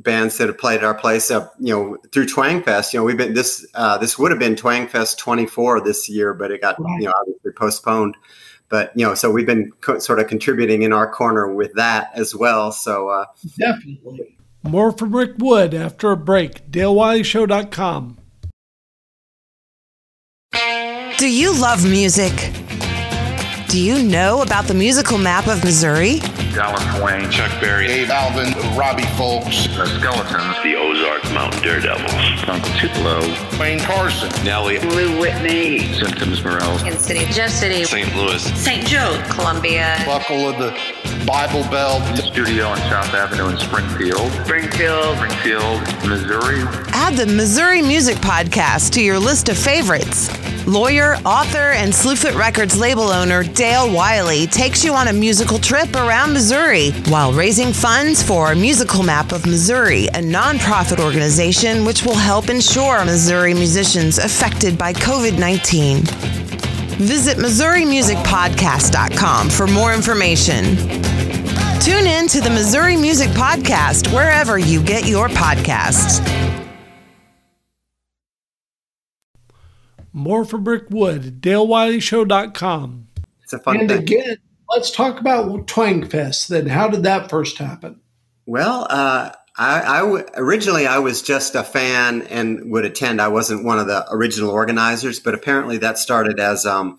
bands 0.00 0.38
that 0.38 0.48
have 0.48 0.56
played 0.56 0.78
at 0.78 0.84
our 0.84 0.94
place, 0.94 1.30
uh, 1.30 1.46
you 1.60 1.74
know, 1.74 1.98
through 2.14 2.26
Twang 2.26 2.62
Fest. 2.62 2.94
You 2.94 3.00
know, 3.00 3.04
we've 3.04 3.18
been 3.18 3.34
this 3.34 3.66
uh, 3.74 3.98
this 3.98 4.18
would 4.18 4.30
have 4.30 4.40
been 4.40 4.56
Twang 4.56 4.88
Fest 4.88 5.18
24 5.18 5.82
this 5.82 6.08
year, 6.08 6.32
but 6.32 6.50
it 6.50 6.62
got 6.62 6.80
right. 6.80 6.98
you 6.98 7.08
know 7.08 7.12
obviously 7.20 7.52
postponed. 7.52 8.16
But 8.70 8.90
you 8.96 9.04
know, 9.04 9.14
so 9.14 9.30
we've 9.30 9.44
been 9.44 9.70
co- 9.82 9.98
sort 9.98 10.18
of 10.18 10.28
contributing 10.28 10.80
in 10.80 10.94
our 10.94 11.12
corner 11.12 11.52
with 11.52 11.74
that 11.74 12.10
as 12.14 12.34
well. 12.34 12.72
So 12.72 13.10
uh, 13.10 13.26
definitely 13.58 14.34
more 14.62 14.92
from 14.92 15.14
Rick 15.14 15.32
Wood 15.36 15.74
after 15.74 16.10
a 16.10 16.16
break. 16.16 16.70
DaleWileyShow.com. 16.70 18.16
Do 21.18 21.28
you 21.30 21.52
love 21.60 21.84
music? 21.84 22.32
Do 23.68 23.80
you 23.82 24.02
know 24.02 24.42
about 24.42 24.66
the 24.66 24.74
musical 24.74 25.18
map 25.18 25.48
of 25.48 25.62
Missouri? 25.64 26.20
Dallas 26.54 26.84
Wayne, 27.02 27.30
Chuck 27.30 27.50
Berry, 27.60 27.86
Dave 27.88 28.10
Alvin, 28.10 28.52
Robbie 28.76 29.02
Fulks, 29.18 29.66
The 29.76 29.86
Skeletons, 29.86 30.56
The 30.62 30.76
Ozark 30.76 31.24
Mountain 31.34 31.62
Daredevils, 31.62 32.48
Uncle 32.48 32.72
Tupelo, 32.78 33.20
Wayne 33.58 33.80
Carson, 33.80 34.30
Nelly, 34.44 34.78
Lou 34.78 35.20
Whitney, 35.20 35.92
Symptoms 35.94 36.42
Morel, 36.44 36.78
Kansas 36.78 37.04
City, 37.06 37.24
Jeff 37.32 37.50
City, 37.50 37.84
St. 37.84 38.14
Louis, 38.16 38.40
St. 38.56 38.86
Joe, 38.86 39.20
Columbia, 39.30 40.00
Buckle 40.06 40.48
of 40.48 40.58
the 40.58 40.70
Bible 41.26 41.68
Belt, 41.70 42.02
Studio 42.18 42.68
on 42.68 42.76
South 42.78 43.12
Avenue 43.14 43.48
in 43.48 43.58
Springfield, 43.58 44.30
Springfield, 44.44 45.16
Springfield, 45.16 45.80
Missouri. 46.08 46.62
Add 46.92 47.16
the 47.16 47.26
Missouri 47.26 47.82
Music 47.82 48.16
Podcast 48.18 48.92
to 48.92 49.02
your 49.02 49.18
list 49.18 49.48
of 49.48 49.58
favorites. 49.58 50.28
Lawyer, 50.66 51.14
author, 51.24 51.72
and 51.72 51.92
Slewfoot 51.92 52.36
Records 52.36 52.76
label 52.76 53.04
owner 53.04 53.44
Dale 53.44 53.88
Wiley 53.92 54.48
takes 54.48 54.82
you 54.84 54.94
on 54.94 55.06
a 55.06 55.12
musical 55.12 55.60
trip 55.60 55.94
around 55.94 56.32
Missouri 56.32 56.90
while 57.08 57.32
raising 57.32 57.72
funds 57.72 58.20
for 58.20 58.52
Musical 58.56 59.04
Map 59.04 59.30
of 59.30 59.46
Missouri, 59.46 60.08
a 60.08 60.20
nonprofit 60.20 60.98
organization 60.98 61.84
which 61.84 62.02
will 62.04 62.16
help 62.16 62.48
ensure 62.48 63.04
Missouri 63.04 63.54
musicians 63.54 64.18
affected 64.18 64.76
by 64.76 64.92
COVID 64.92 65.38
19. 65.38 65.98
Visit 66.98 67.36
MissouriMusicPodcast.com 67.36 69.50
for 69.50 69.68
more 69.68 69.94
information. 69.94 70.64
Tune 71.80 72.08
in 72.08 72.26
to 72.26 72.40
the 72.40 72.50
Missouri 72.50 72.96
Music 72.96 73.28
Podcast 73.30 74.12
wherever 74.12 74.58
you 74.58 74.82
get 74.82 75.06
your 75.06 75.28
podcasts. 75.28 76.20
More 80.16 80.46
from 80.46 80.64
Rick 80.64 80.84
Wood, 80.88 81.42
DaleWileyShow.com. 81.42 83.06
It's 83.42 83.52
a 83.52 83.58
fun 83.58 83.80
And 83.80 83.88
thing. 83.90 83.98
again, 83.98 84.36
let's 84.70 84.90
talk 84.90 85.20
about 85.20 85.66
Twangfest 85.66 86.48
Then, 86.48 86.66
how 86.66 86.88
did 86.88 87.02
that 87.02 87.28
first 87.28 87.58
happen? 87.58 88.00
Well, 88.46 88.86
uh, 88.88 89.32
I, 89.58 89.82
I 89.82 89.98
w- 90.00 90.24
originally 90.34 90.86
I 90.86 90.98
was 91.00 91.20
just 91.20 91.54
a 91.54 91.62
fan 91.62 92.22
and 92.22 92.70
would 92.70 92.86
attend. 92.86 93.20
I 93.20 93.28
wasn't 93.28 93.64
one 93.64 93.78
of 93.78 93.88
the 93.88 94.06
original 94.10 94.48
organizers, 94.48 95.20
but 95.20 95.34
apparently 95.34 95.76
that 95.78 95.98
started 95.98 96.40
as 96.40 96.64
um, 96.64 96.98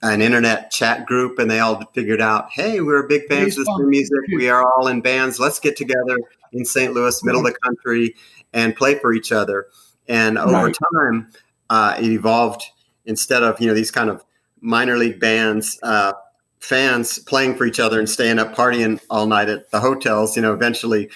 an 0.00 0.22
internet 0.22 0.70
chat 0.70 1.04
group, 1.04 1.38
and 1.38 1.50
they 1.50 1.60
all 1.60 1.84
figured 1.94 2.22
out, 2.22 2.48
hey, 2.52 2.80
we're 2.80 3.06
big 3.06 3.28
fans 3.28 3.58
of 3.58 3.66
this 3.66 3.74
new 3.78 3.90
music. 3.90 4.18
We 4.34 4.48
are 4.48 4.64
all 4.64 4.88
in 4.88 5.02
bands. 5.02 5.38
Let's 5.38 5.60
get 5.60 5.76
together 5.76 6.16
in 6.54 6.64
St. 6.64 6.94
Louis, 6.94 7.22
middle 7.22 7.46
of 7.46 7.52
the 7.52 7.58
country, 7.60 8.14
and 8.54 8.74
play 8.74 8.98
for 8.98 9.12
each 9.12 9.30
other. 9.30 9.66
And 10.08 10.38
over 10.38 10.52
Right. 10.54 10.76
time, 10.94 11.28
uh, 11.70 11.94
it 11.98 12.10
evolved 12.10 12.62
instead 13.06 13.42
of 13.42 13.58
you 13.60 13.66
know 13.66 13.74
these 13.74 13.90
kind 13.90 14.10
of 14.10 14.22
minor 14.60 14.96
league 14.96 15.18
bands. 15.18 15.78
Uh, 15.82 16.12
fans 16.60 17.18
playing 17.20 17.54
for 17.54 17.64
each 17.64 17.80
other 17.80 17.98
and 17.98 18.06
staying 18.06 18.38
up 18.38 18.54
partying 18.54 19.00
all 19.08 19.24
night 19.24 19.48
at 19.48 19.70
the 19.70 19.80
hotels 19.80 20.36
you 20.36 20.42
know 20.42 20.52
eventually 20.52 21.08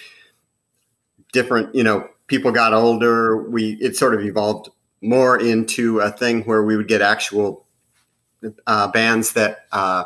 different 1.34 1.74
you 1.74 1.84
know 1.84 2.08
people 2.28 2.50
got 2.50 2.72
older 2.72 3.46
we 3.50 3.72
it 3.74 3.94
sort 3.94 4.14
of 4.14 4.22
evolved 4.22 4.70
more 5.02 5.38
into 5.38 6.00
a 6.00 6.10
thing 6.10 6.42
where 6.44 6.62
we 6.62 6.76
would 6.76 6.88
get 6.88 7.02
actual 7.02 7.66
uh, 8.66 8.88
bands 8.88 9.32
that 9.34 9.66
uh, 9.72 10.04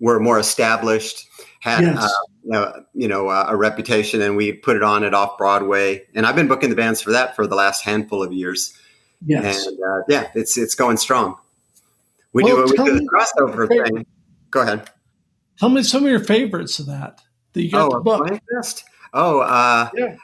were 0.00 0.20
more 0.20 0.38
established, 0.38 1.28
had 1.60 1.82
Yes. 1.82 2.12
uh, 2.52 2.80
you 2.92 3.08
know, 3.08 3.28
uh, 3.28 3.46
a 3.48 3.56
reputation, 3.56 4.20
and 4.20 4.36
we 4.36 4.52
put 4.52 4.76
it 4.76 4.82
on 4.82 5.04
at 5.04 5.14
off 5.14 5.38
Broadway. 5.38 6.02
And 6.14 6.26
I've 6.26 6.36
been 6.36 6.48
booking 6.48 6.70
the 6.70 6.76
bands 6.76 7.00
for 7.00 7.12
that 7.12 7.36
for 7.36 7.46
the 7.46 7.54
last 7.54 7.84
handful 7.84 8.22
of 8.22 8.32
years. 8.32 8.74
Yes. 9.24 9.66
And 9.66 9.78
uh, 9.80 10.02
yeah, 10.08 10.30
it's 10.34 10.56
it's 10.58 10.74
going 10.74 10.96
strong. 10.96 11.36
We 12.32 12.44
Well, 12.44 12.66
do 12.66 12.72
we 12.84 12.90
do 12.90 12.98
the 12.98 13.08
crossover 13.08 13.68
thing. 13.68 14.06
Go 14.50 14.62
ahead. 14.62 14.90
Tell 15.58 15.68
me 15.68 15.82
some 15.82 16.04
of 16.04 16.10
your 16.10 16.20
favorites 16.20 16.78
of 16.78 16.86
that 16.86 17.20
that 17.52 17.62
you 17.62 17.70
got 17.70 17.92
Oh, 17.92 17.96
a 17.98 18.00
book. 18.00 18.28
Oh, 19.12 19.40
uh, 19.40 19.90
Yeah. 19.94 20.16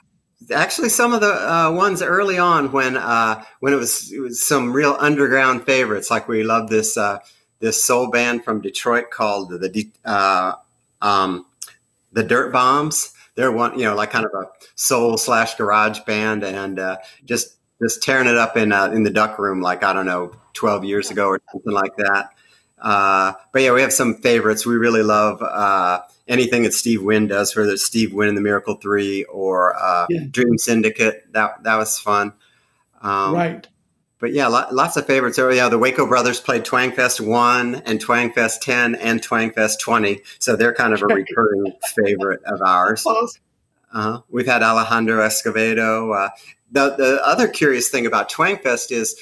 Actually, 0.54 0.88
some 0.88 1.12
of 1.12 1.20
the 1.20 1.26
uh, 1.32 1.70
ones 1.72 2.00
early 2.00 2.38
on 2.38 2.72
when 2.72 2.96
uh, 2.96 3.44
when 3.60 3.74
it 3.74 3.76
was 3.76 4.10
it 4.10 4.20
was 4.20 4.42
some 4.42 4.72
real 4.72 4.96
underground 4.98 5.66
favorites. 5.66 6.10
Like 6.10 6.26
we 6.26 6.42
loved 6.42 6.70
this 6.70 6.96
uh, 6.96 7.18
this 7.60 7.84
soul 7.84 8.08
band 8.10 8.44
from 8.44 8.62
Detroit 8.62 9.10
called 9.10 9.50
the 9.50 9.68
De- 9.68 9.92
uh, 10.06 10.52
um, 11.02 11.44
the 12.12 12.22
Dirt 12.22 12.50
Bombs. 12.50 13.12
They're 13.34 13.52
one, 13.52 13.78
you 13.78 13.84
know, 13.84 13.94
like 13.94 14.10
kind 14.10 14.24
of 14.24 14.32
a 14.32 14.46
soul 14.74 15.18
slash 15.18 15.54
garage 15.56 16.00
band, 16.06 16.44
and 16.44 16.78
uh, 16.78 16.96
just 17.26 17.56
just 17.82 18.02
tearing 18.02 18.26
it 18.28 18.36
up 18.36 18.56
in 18.56 18.72
uh, 18.72 18.86
in 18.86 19.02
the 19.04 19.10
duck 19.10 19.38
room, 19.38 19.60
like 19.60 19.82
I 19.84 19.92
don't 19.92 20.06
know, 20.06 20.32
twelve 20.54 20.84
years 20.84 21.10
ago 21.10 21.28
or 21.28 21.40
something 21.52 21.72
like 21.72 21.96
that. 21.96 22.30
Uh, 22.80 23.32
but 23.52 23.62
yeah, 23.62 23.72
we 23.72 23.80
have 23.82 23.92
some 23.92 24.14
favorites. 24.16 24.64
We 24.64 24.76
really 24.76 25.02
love 25.02 25.42
uh, 25.42 26.02
anything 26.28 26.62
that 26.62 26.72
Steve 26.74 27.02
Wynn 27.02 27.26
does, 27.26 27.54
whether 27.56 27.72
it's 27.72 27.84
Steve 27.84 28.12
Wynn 28.12 28.28
in 28.28 28.34
the 28.36 28.40
Miracle 28.40 28.74
Three 28.76 29.24
or 29.24 29.74
uh, 29.76 30.06
Yeah. 30.08 30.20
Dream 30.30 30.58
Syndicate. 30.58 31.32
That 31.32 31.62
that 31.64 31.76
was 31.76 31.98
fun. 31.98 32.32
Um, 33.00 33.34
right. 33.34 33.66
But 34.20 34.32
yeah, 34.32 34.48
lo- 34.48 34.66
lots 34.72 34.96
of 34.96 35.06
favorites. 35.06 35.38
Oh 35.38 35.48
yeah, 35.48 35.68
the 35.68 35.78
Waco 35.78 36.04
brothers 36.06 36.40
played 36.40 36.64
Twangfest 36.64 37.20
one 37.20 37.76
and 37.86 38.00
Twangfest 38.04 38.60
ten 38.60 38.96
and 38.96 39.20
Twangfest 39.22 39.78
twenty, 39.80 40.22
so 40.40 40.56
they're 40.56 40.74
kind 40.74 40.92
of 40.92 41.02
a 41.02 41.06
recurring 41.14 41.72
favorite 42.04 42.42
of 42.44 42.60
ours. 42.60 43.06
Uh, 43.92 44.18
we've 44.28 44.46
had 44.46 44.62
Alejandro 44.62 45.18
Escovedo. 45.24 46.14
Uh, 46.26 46.30
the 46.70 46.94
the 46.96 47.20
other 47.24 47.48
curious 47.48 47.88
thing 47.88 48.06
about 48.06 48.30
Twangfest 48.30 48.92
is 48.92 49.16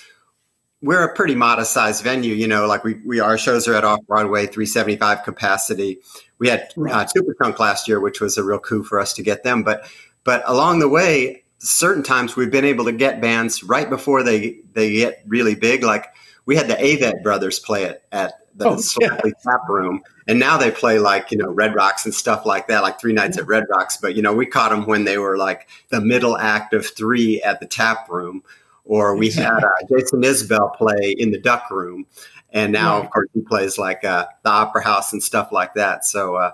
we're 0.82 1.02
a 1.02 1.14
pretty 1.14 1.34
modest 1.34 1.72
sized 1.72 2.02
venue. 2.02 2.34
You 2.34 2.48
know, 2.48 2.66
like 2.66 2.84
we 2.84 2.94
we 3.04 3.20
our 3.20 3.38
shows 3.38 3.66
are 3.68 3.74
at 3.74 3.84
off 3.84 4.00
Broadway, 4.06 4.46
three 4.46 4.66
seventy 4.66 4.96
five 4.96 5.22
capacity. 5.24 5.98
We 6.38 6.48
had 6.48 6.60
uh, 6.60 6.64
Right. 6.76 7.08
Superchunk 7.08 7.58
last 7.58 7.88
year, 7.88 8.00
which 8.00 8.20
was 8.20 8.36
a 8.36 8.44
real 8.44 8.58
coup 8.58 8.82
for 8.82 9.00
us 9.00 9.12
to 9.14 9.22
get 9.22 9.42
them. 9.42 9.62
But 9.62 9.88
but 10.24 10.42
along 10.46 10.80
the 10.80 10.88
way, 10.88 11.44
certain 11.58 12.02
times 12.02 12.36
we've 12.36 12.50
been 12.50 12.64
able 12.64 12.84
to 12.84 12.92
get 12.92 13.20
bands 13.20 13.62
right 13.62 13.88
before 13.88 14.22
they 14.22 14.60
they 14.72 14.92
get 14.92 15.22
really 15.26 15.54
big. 15.54 15.82
Like 15.82 16.06
we 16.44 16.56
had 16.56 16.68
the 16.68 16.74
Avett 16.74 17.22
Brothers 17.22 17.58
play 17.58 17.84
it 17.84 18.02
at 18.12 18.34
the 18.56 18.68
Oh, 18.68 18.76
Schlafly 18.76 19.32
Tap 19.42 19.68
Room, 19.68 20.02
and 20.26 20.38
now 20.38 20.56
they 20.56 20.70
play 20.70 20.98
like 20.98 21.30
you 21.30 21.38
know 21.38 21.50
Red 21.50 21.74
Rocks 21.74 22.04
and 22.04 22.14
stuff 22.14 22.46
like 22.46 22.68
that, 22.68 22.82
like 22.82 23.00
three 23.00 23.12
nights 23.12 23.38
at 23.38 23.46
Red 23.46 23.64
Rocks. 23.68 23.96
But 23.96 24.16
you 24.16 24.22
know 24.22 24.32
we 24.32 24.46
caught 24.46 24.70
them 24.70 24.86
when 24.86 25.04
they 25.04 25.18
were 25.18 25.36
like 25.36 25.68
the 25.90 26.00
middle 26.00 26.36
act 26.38 26.72
of 26.72 26.86
three 26.86 27.42
at 27.42 27.60
the 27.60 27.66
Tap 27.66 28.08
Room, 28.08 28.42
or 28.84 29.16
we 29.16 29.30
had 29.30 29.62
uh, 29.62 29.68
Jason 29.90 30.22
Isbell 30.22 30.74
play 30.76 31.14
in 31.18 31.30
the 31.30 31.38
Duck 31.38 31.70
Room, 31.70 32.06
and 32.50 32.72
now 32.72 32.98
of 33.00 33.10
course 33.10 33.28
he 33.34 33.42
plays 33.42 33.78
like 33.78 34.04
uh, 34.04 34.26
the 34.42 34.50
Opera 34.50 34.82
House 34.82 35.12
and 35.12 35.22
stuff 35.22 35.52
like 35.52 35.74
that. 35.74 36.04
So 36.06 36.36
uh, 36.36 36.52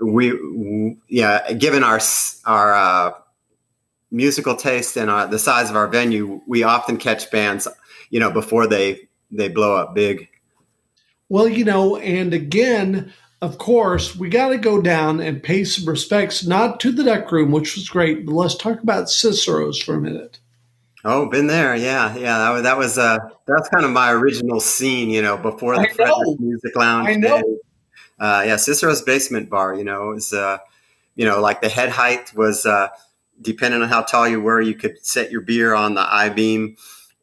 we, 0.00 0.30
w- 0.30 0.96
yeah, 1.08 1.52
given 1.52 1.84
our 1.84 2.00
our 2.46 2.74
uh, 2.74 3.12
musical 4.10 4.56
taste 4.56 4.96
and 4.96 5.08
uh, 5.08 5.26
the 5.26 5.38
size 5.38 5.70
of 5.70 5.76
our 5.76 5.86
venue, 5.86 6.40
we 6.46 6.64
often 6.64 6.96
catch 6.96 7.30
bands, 7.30 7.68
you 8.10 8.18
know, 8.18 8.30
before 8.30 8.66
they 8.66 9.08
they 9.30 9.48
blow 9.48 9.76
up 9.76 9.94
big. 9.94 10.28
Well, 11.32 11.48
you 11.48 11.64
know, 11.64 11.96
and 11.96 12.34
again, 12.34 13.10
of 13.40 13.56
course, 13.56 14.14
we 14.14 14.28
got 14.28 14.50
to 14.50 14.58
go 14.58 14.82
down 14.82 15.18
and 15.18 15.42
pay 15.42 15.64
some 15.64 15.88
respects, 15.88 16.44
not 16.44 16.78
to 16.80 16.92
the 16.92 17.04
duck 17.04 17.32
room, 17.32 17.52
which 17.52 17.74
was 17.74 17.88
great, 17.88 18.26
but 18.26 18.34
let's 18.34 18.54
talk 18.54 18.82
about 18.82 19.08
Cicero's 19.08 19.80
for 19.80 19.94
a 19.94 19.98
minute. 19.98 20.40
Oh, 21.06 21.30
been 21.30 21.46
there, 21.46 21.74
yeah, 21.74 22.14
yeah. 22.16 22.36
That 22.36 22.50
was 22.50 22.62
that 22.64 22.76
was 22.76 22.98
uh, 22.98 23.16
that's 23.46 23.66
kind 23.70 23.86
of 23.86 23.92
my 23.92 24.12
original 24.12 24.60
scene, 24.60 25.08
you 25.08 25.22
know, 25.22 25.38
before 25.38 25.74
the. 25.76 25.88
Frederick 25.94 26.38
Music 26.38 26.76
Lounge. 26.76 27.08
I 27.08 27.14
know. 27.14 27.58
Uh, 28.20 28.44
yeah, 28.46 28.56
Cicero's 28.56 29.00
Basement 29.00 29.48
Bar. 29.48 29.74
You 29.74 29.84
know, 29.84 30.10
it 30.10 30.14
was 30.16 30.34
uh, 30.34 30.58
you 31.14 31.24
know, 31.24 31.40
like 31.40 31.62
the 31.62 31.70
head 31.70 31.88
height 31.88 32.36
was 32.36 32.66
uh, 32.66 32.88
depending 33.40 33.80
on 33.80 33.88
how 33.88 34.02
tall 34.02 34.28
you 34.28 34.42
were, 34.42 34.60
you 34.60 34.74
could 34.74 35.02
set 35.02 35.30
your 35.30 35.40
beer 35.40 35.72
on 35.72 35.94
the 35.94 36.02
I 36.02 36.28
beam, 36.28 36.76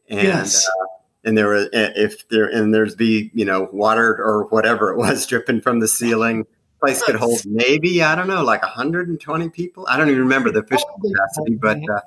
and 0.10 0.24
Yes. 0.24 0.67
uh, 0.67 0.86
and 1.23 1.38
there 1.38 1.49
was 1.49 1.69
if 1.73 2.27
there 2.29 2.45
and 2.47 2.73
there's 2.73 2.95
be 2.95 3.32
you 3.34 3.45
know 3.45 3.67
water 3.71 4.15
or 4.23 4.45
whatever 4.47 4.91
it 4.91 4.97
was 4.97 5.25
dripping 5.27 5.62
from 5.62 5.79
the 5.79 5.88
ceiling. 5.88 6.45
Place 6.82 7.03
could 7.03 7.15
hold 7.15 7.41
maybe 7.45 8.01
I 8.01 8.15
don't 8.15 8.27
know 8.27 8.41
like 8.41 8.62
120 8.62 9.49
people. 9.49 9.86
I 9.89 9.97
don't 9.97 10.08
even 10.10 10.21
remember 10.21 10.49
the 10.49 10.60
official 10.60 10.88
capacity, 11.03 11.55
but 11.55 11.77
uh, 11.93 11.99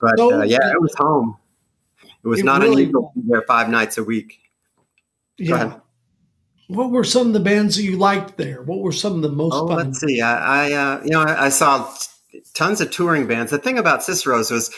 but 0.00 0.18
uh, 0.18 0.42
yeah, 0.42 0.70
it 0.72 0.80
was 0.80 0.94
home. 0.96 1.36
It 2.02 2.26
was 2.28 2.40
It 2.40 2.44
not 2.46 2.62
really 2.62 2.84
unusual 2.84 3.12
to 3.14 3.20
be 3.20 3.28
there 3.28 3.42
five 3.42 3.68
nights 3.68 3.98
a 3.98 4.04
week. 4.04 4.38
yeah. 5.36 5.54
ahead. 5.66 5.80
What 6.68 6.90
were 6.90 7.04
some 7.04 7.28
of 7.28 7.32
the 7.34 7.40
bands 7.40 7.76
that 7.76 7.82
you 7.84 7.96
liked 7.98 8.38
there? 8.38 8.62
What 8.62 8.80
were 8.80 8.90
some 8.90 9.14
of 9.16 9.22
the 9.22 9.28
most 9.28 9.52
Oh, 9.54 9.68
fun? 9.68 9.76
let's 9.76 10.00
see. 10.00 10.20
I, 10.20 10.70
I 10.70 10.72
uh, 10.72 11.02
you 11.04 11.10
know, 11.10 11.20
I, 11.22 11.44
I 11.44 11.48
saw 11.50 11.88
tons 12.54 12.80
of 12.80 12.90
touring 12.90 13.26
bands. 13.28 13.50
The 13.52 13.58
thing 13.58 13.78
about 13.78 14.02
Cicero's 14.02 14.50
was, 14.50 14.74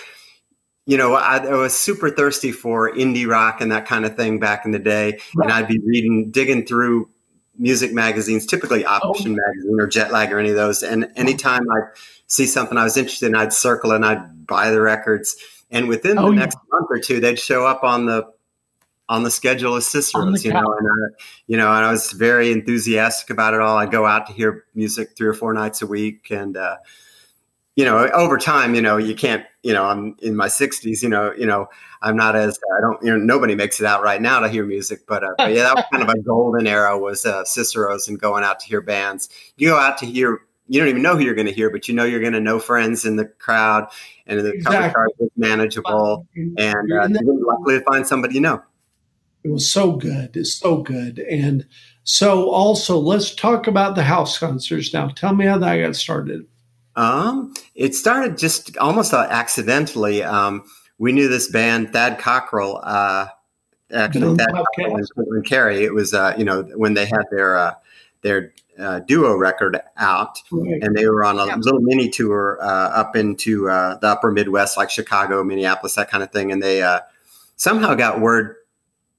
you 0.88 0.96
know, 0.96 1.14
I, 1.14 1.37
I 1.37 1.53
was 1.53 1.77
super 1.77 2.09
thirsty 2.09 2.51
for 2.51 2.90
indie 2.90 3.29
rock 3.29 3.61
and 3.61 3.70
that 3.72 3.85
kind 3.85 4.07
of 4.07 4.16
thing 4.16 4.40
back 4.40 4.64
in 4.64 4.70
the 4.70 4.79
day, 4.79 5.20
and 5.35 5.53
I'd 5.53 5.68
be 5.68 5.79
reading, 5.81 6.31
digging 6.31 6.64
through 6.64 7.11
music 7.59 7.92
magazines, 7.92 8.46
typically 8.46 8.87
Option 8.87 9.37
Magazine 9.37 9.79
or 9.79 9.87
Jet 9.87 10.11
Lag 10.12 10.33
or 10.33 10.38
any 10.38 10.48
of 10.48 10.57
those. 10.57 10.83
And 10.83 11.12
anytime 11.14 11.70
I'd 11.70 11.90
see 12.27 12.46
something 12.46 12.79
I 12.79 12.85
was 12.85 12.96
interested 12.96 13.27
in, 13.27 13.35
I'd 13.35 13.53
circle 13.53 13.92
and 13.92 14.03
I'd 14.03 14.46
buy 14.46 14.70
the 14.70 14.81
records. 14.81 15.37
And 15.70 15.88
within 15.88 16.16
Oh, 16.16 16.29
the 16.29 16.33
yeah. 16.33 16.38
next 16.38 16.57
month 16.72 16.87
or 16.88 16.98
two, 16.98 17.20
they'd 17.20 17.38
show 17.38 17.66
up 17.66 17.85
on 17.85 18.07
the 18.07 18.24
on 19.11 19.24
the 19.24 19.31
schedule 19.31 19.74
as 19.74 19.87
Cicero's, 19.87 20.42
you 20.42 20.55
know, 20.55 20.74
and 20.79 20.88
I, 20.88 21.22
you 21.46 21.59
know, 21.59 21.66
and 21.70 21.85
I 21.85 21.90
was 21.90 22.12
very 22.12 22.51
enthusiastic 22.51 23.29
about 23.29 23.53
it 23.53 23.61
all. 23.61 23.77
I'd 23.77 23.90
go 23.90 24.07
out 24.07 24.27
to 24.29 24.33
hear 24.33 24.64
music 24.74 25.16
three 25.18 25.29
or 25.29 25.35
four 25.35 25.53
nights 25.53 25.83
a 25.83 25.87
week, 25.87 26.29
and 26.31 26.57
uh, 26.57 26.77
you 27.78 27.84
know, 27.84 28.08
over 28.12 28.38
time, 28.38 28.74
you 28.74 28.82
know, 28.82 28.96
you 28.96 29.14
can't, 29.14 29.46
you 29.62 29.72
know, 29.72 29.84
I'm 29.84 30.16
in 30.20 30.34
my 30.34 30.48
60s, 30.48 31.00
you 31.00 31.08
know, 31.08 31.32
you 31.38 31.46
know, 31.46 31.68
I'm 32.02 32.16
not 32.16 32.34
as 32.34 32.58
I 32.76 32.80
don't, 32.80 33.00
you 33.04 33.10
know, 33.12 33.18
nobody 33.18 33.54
makes 33.54 33.78
it 33.78 33.86
out 33.86 34.02
right 34.02 34.20
now 34.20 34.40
to 34.40 34.48
hear 34.48 34.66
music, 34.66 35.06
but, 35.06 35.22
uh, 35.22 35.34
but 35.38 35.52
yeah, 35.54 35.62
that 35.62 35.76
was 35.76 35.84
kind 35.92 36.02
of 36.02 36.08
a 36.08 36.18
golden 36.18 36.66
era 36.66 36.98
was 36.98 37.24
uh, 37.24 37.44
Cicero's 37.44 38.08
and 38.08 38.18
going 38.18 38.42
out 38.42 38.58
to 38.58 38.66
hear 38.66 38.80
bands. 38.80 39.28
You 39.58 39.68
go 39.68 39.78
out 39.78 39.96
to 39.98 40.06
hear. 40.06 40.40
You 40.66 40.80
don't 40.80 40.88
even 40.88 41.02
know 41.02 41.16
who 41.16 41.22
you're 41.22 41.36
going 41.36 41.46
to 41.46 41.52
hear, 41.52 41.70
but 41.70 41.86
you 41.86 41.94
know 41.94 42.04
you're 42.04 42.20
going 42.20 42.32
to 42.32 42.40
know 42.40 42.58
friends 42.58 43.06
in 43.06 43.14
the 43.14 43.26
crowd, 43.26 43.86
and 44.26 44.40
the 44.40 44.60
cover 44.64 44.76
Exactly. 44.76 44.92
charge 44.92 45.10
is 45.20 45.30
manageable, 45.36 46.26
and 46.34 46.92
uh, 46.92 47.02
in 47.04 47.12
that- 47.12 47.22
you're 47.24 47.46
likely 47.46 47.78
to 47.78 47.84
find 47.84 48.04
somebody 48.04 48.34
you 48.34 48.40
know. 48.40 48.60
It 49.44 49.50
was 49.50 49.70
so 49.70 49.92
good. 49.92 50.36
It's 50.36 50.52
so 50.52 50.82
good. 50.82 51.20
And 51.20 51.64
so 52.02 52.50
also 52.50 52.98
let's 52.98 53.34
talk 53.34 53.68
about 53.68 53.94
the 53.94 54.02
house 54.02 54.36
concerts 54.36 54.92
now. 54.92 55.08
Tell 55.08 55.32
me 55.32 55.46
how 55.46 55.58
that 55.58 55.76
got 55.78 55.94
started. 55.94 56.44
Um, 56.98 57.54
it 57.76 57.94
started 57.94 58.37
just 58.37 58.76
almost 58.78 59.14
uh, 59.14 59.26
accidentally. 59.30 60.22
Um, 60.24 60.64
we 60.98 61.12
knew 61.12 61.28
this 61.28 61.48
band, 61.48 61.92
Thad 61.92 62.18
Cockrell, 62.18 62.80
uh, 62.82 63.26
actually 63.92 64.37
Thad 64.37 64.48
Cockrell 64.52 64.96
and 64.96 65.06
podcast. 65.06 65.08
Caitlin 65.16 65.46
Cary. 65.46 65.84
It 65.84 65.94
was, 65.94 66.12
uh, 66.12 66.34
you 66.37 66.44
know, 66.44 66.62
when 66.74 66.94
they 66.94 67.06
had 67.06 67.22
their 67.30 67.56
uh, 67.56 67.74
their 68.22 68.52
uh, 68.80 68.98
duo 69.00 69.37
record 69.37 69.80
out, 69.96 70.42
Right. 70.50 70.82
and 70.82 70.96
they 70.96 71.06
were 71.08 71.24
on 71.24 71.38
a 71.38 71.46
Yeah. 71.46 71.56
little 71.61 71.80
mini 71.80 72.08
tour 72.08 72.58
uh, 72.61 72.66
up 72.66 73.14
into 73.14 73.68
uh, 73.70 73.98
the 73.98 74.08
upper 74.08 74.32
Midwest, 74.32 74.76
like 74.76 74.90
Chicago, 74.90 75.44
Minneapolis, 75.44 75.94
that 75.94 76.11
kind 76.11 76.22
of 76.24 76.32
thing. 76.32 76.50
And 76.50 76.61
they 76.62 76.82
uh, 76.82 77.00
somehow 77.56 77.94
got 77.94 78.20
word 78.20 78.56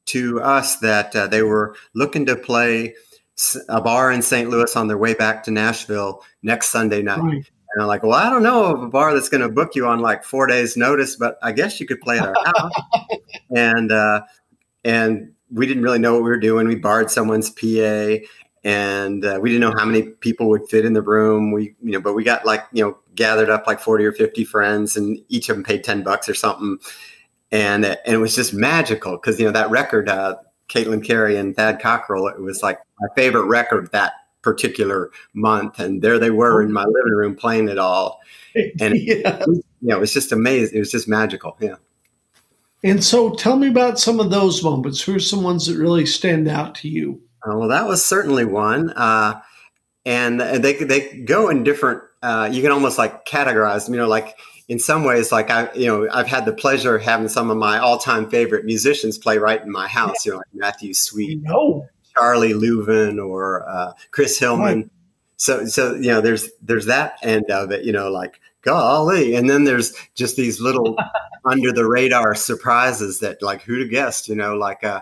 to 0.07 0.41
us 0.41 0.77
that 0.77 1.15
uh, 1.15 1.27
they 1.27 1.43
were 1.43 1.75
looking 1.93 2.25
to 2.25 2.35
play 2.35 2.93
a 3.69 3.79
bar 3.79 4.11
in 4.11 4.21
St. 4.21 4.49
Louis 4.49 4.75
on 4.75 4.87
their 4.89 4.97
way 4.97 5.13
back 5.13 5.43
to 5.43 5.51
Nashville 5.51 6.23
next 6.43 6.69
Sunday 6.69 7.01
night. 7.01 7.19
Right. 7.21 7.49
And 7.73 7.83
I'm 7.83 7.87
like, 7.87 8.03
well, 8.03 8.13
I 8.13 8.29
don't 8.29 8.43
know 8.43 8.65
of 8.65 8.81
a 8.81 8.87
bar 8.87 9.13
that's 9.13 9.29
going 9.29 9.41
to 9.41 9.49
book 9.49 9.75
you 9.75 9.85
on 9.85 9.99
like 9.99 10.23
four 10.23 10.47
days' 10.47 10.75
notice, 10.75 11.15
but 11.15 11.37
I 11.43 11.51
guess 11.51 11.79
you 11.79 11.85
could 11.85 12.01
play 12.01 12.17
at 12.17 12.27
our 12.27 12.35
house. 12.45 12.71
and 13.55 13.91
uh, 13.91 14.21
and 14.83 15.33
we 15.51 15.67
didn't 15.67 15.83
really 15.83 15.99
know 15.99 16.13
what 16.13 16.23
we 16.23 16.29
were 16.29 16.39
doing. 16.39 16.67
We 16.67 16.75
borrowed 16.75 17.11
someone's 17.11 17.49
PA, 17.51 18.25
and 18.63 19.23
uh, 19.23 19.39
we 19.41 19.49
didn't 19.49 19.61
know 19.61 19.77
how 19.77 19.85
many 19.85 20.03
people 20.03 20.49
would 20.49 20.67
fit 20.67 20.85
in 20.85 20.93
the 20.93 21.01
room. 21.01 21.51
We, 21.51 21.75
you 21.81 21.91
know, 21.91 22.01
but 22.01 22.13
we 22.13 22.23
got 22.23 22.45
like 22.45 22.65
you 22.71 22.83
know 22.83 22.97
gathered 23.15 23.49
up 23.49 23.67
like 23.67 23.79
forty 23.79 24.03
or 24.03 24.13
fifty 24.13 24.43
friends, 24.43 24.97
and 24.97 25.19
each 25.29 25.49
of 25.49 25.55
them 25.55 25.63
paid 25.63 25.83
ten 25.83 26.03
bucks 26.03 26.27
or 26.27 26.33
something. 26.33 26.79
And 27.51 27.85
and 27.85 27.99
it 28.05 28.17
was 28.17 28.35
just 28.35 28.53
magical 28.53 29.13
because 29.13 29.39
you 29.39 29.45
know 29.45 29.51
that 29.51 29.69
record, 29.69 30.09
uh, 30.09 30.37
Caitlin 30.69 31.05
Cary 31.05 31.37
and 31.37 31.55
Thad 31.55 31.79
Cockrell, 31.79 32.27
it 32.27 32.41
was 32.41 32.63
like 32.63 32.79
my 32.99 33.07
favorite 33.15 33.45
record 33.45 33.91
that 33.91 34.13
particular 34.41 35.11
month, 35.33 35.79
and 35.79 36.01
there 36.01 36.19
they 36.19 36.31
were 36.31 36.61
in 36.61 36.71
my 36.71 36.83
living 36.85 37.13
room 37.13 37.35
playing 37.35 37.69
it 37.69 37.77
all. 37.77 38.19
And- 38.79 38.97
yeah. 38.97 39.45
Yeah, 39.81 39.95
it 39.95 39.99
was 39.99 40.11
just 40.11 40.31
amazing. 40.31 40.75
It 40.75 40.79
was 40.79 40.91
just 40.91 41.07
magical. 41.07 41.55
Yeah. 41.61 41.75
And 42.83 43.03
so 43.03 43.29
tell 43.35 43.57
me 43.57 43.67
about 43.67 43.99
some 43.99 44.19
of 44.19 44.29
those 44.31 44.63
moments. 44.63 45.01
Who 45.01 45.15
are 45.15 45.19
some 45.19 45.43
ones 45.43 45.67
that 45.67 45.77
really 45.77 46.05
stand 46.05 46.47
out 46.47 46.75
to 46.75 46.89
you? 46.89 47.21
Uh, 47.43 47.55
well, 47.57 47.69
that 47.69 47.87
was 47.87 48.03
certainly 48.03 48.43
one. 48.43 48.89
Uh, 48.91 49.39
and 50.05 50.41
they, 50.41 50.73
they 50.73 51.19
go 51.19 51.49
in 51.49 51.63
different, 51.63 52.01
uh, 52.23 52.49
you 52.51 52.61
can 52.61 52.71
almost 52.71 52.97
like 52.97 53.25
categorize 53.25 53.85
them, 53.85 53.93
you 53.93 53.99
know, 54.01 54.07
like 54.07 54.37
in 54.67 54.79
some 54.79 55.03
ways, 55.03 55.31
like 55.31 55.49
I, 55.49 55.71
you 55.73 55.87
know, 55.87 56.07
I've 56.11 56.27
had 56.27 56.45
the 56.45 56.53
pleasure 56.53 56.95
of 56.95 57.01
having 57.01 57.27
some 57.27 57.49
of 57.49 57.57
my 57.57 57.79
all 57.79 57.97
time 57.97 58.29
favorite 58.29 58.65
musicians 58.65 59.17
play 59.17 59.37
right 59.37 59.61
in 59.61 59.71
my 59.71 59.87
house, 59.87 60.25
you 60.25 60.31
know, 60.31 60.37
like 60.37 60.47
Matthew 60.53 60.93
Sweet, 60.93 61.41
no. 61.41 61.87
Charlie 62.19 62.53
Louvin 62.53 63.23
or 63.23 63.67
uh, 63.67 63.93
Chris 64.11 64.37
Hillman. 64.37 64.81
Right. 64.81 64.89
So, 65.37 65.65
so, 65.65 65.95
you 65.95 66.09
know, 66.09 66.19
there's, 66.19 66.49
there's 66.61 66.85
that 66.87 67.17
end 67.23 67.49
of 67.49 67.71
it, 67.71 67.85
you 67.85 67.93
know, 67.93 68.11
like, 68.11 68.41
golly. 68.61 69.35
And 69.35 69.49
then 69.49 69.63
there's 69.63 69.93
just 70.15 70.35
these 70.35 70.59
little 70.59 70.97
under 71.45 71.71
the 71.71 71.87
radar 71.87 72.35
surprises 72.35 73.19
that 73.19 73.41
like 73.41 73.61
who'd 73.61 73.81
have 73.81 73.89
guessed, 73.89 74.27
you 74.27 74.35
know, 74.35 74.55
like 74.55 74.83
uh 74.83 75.01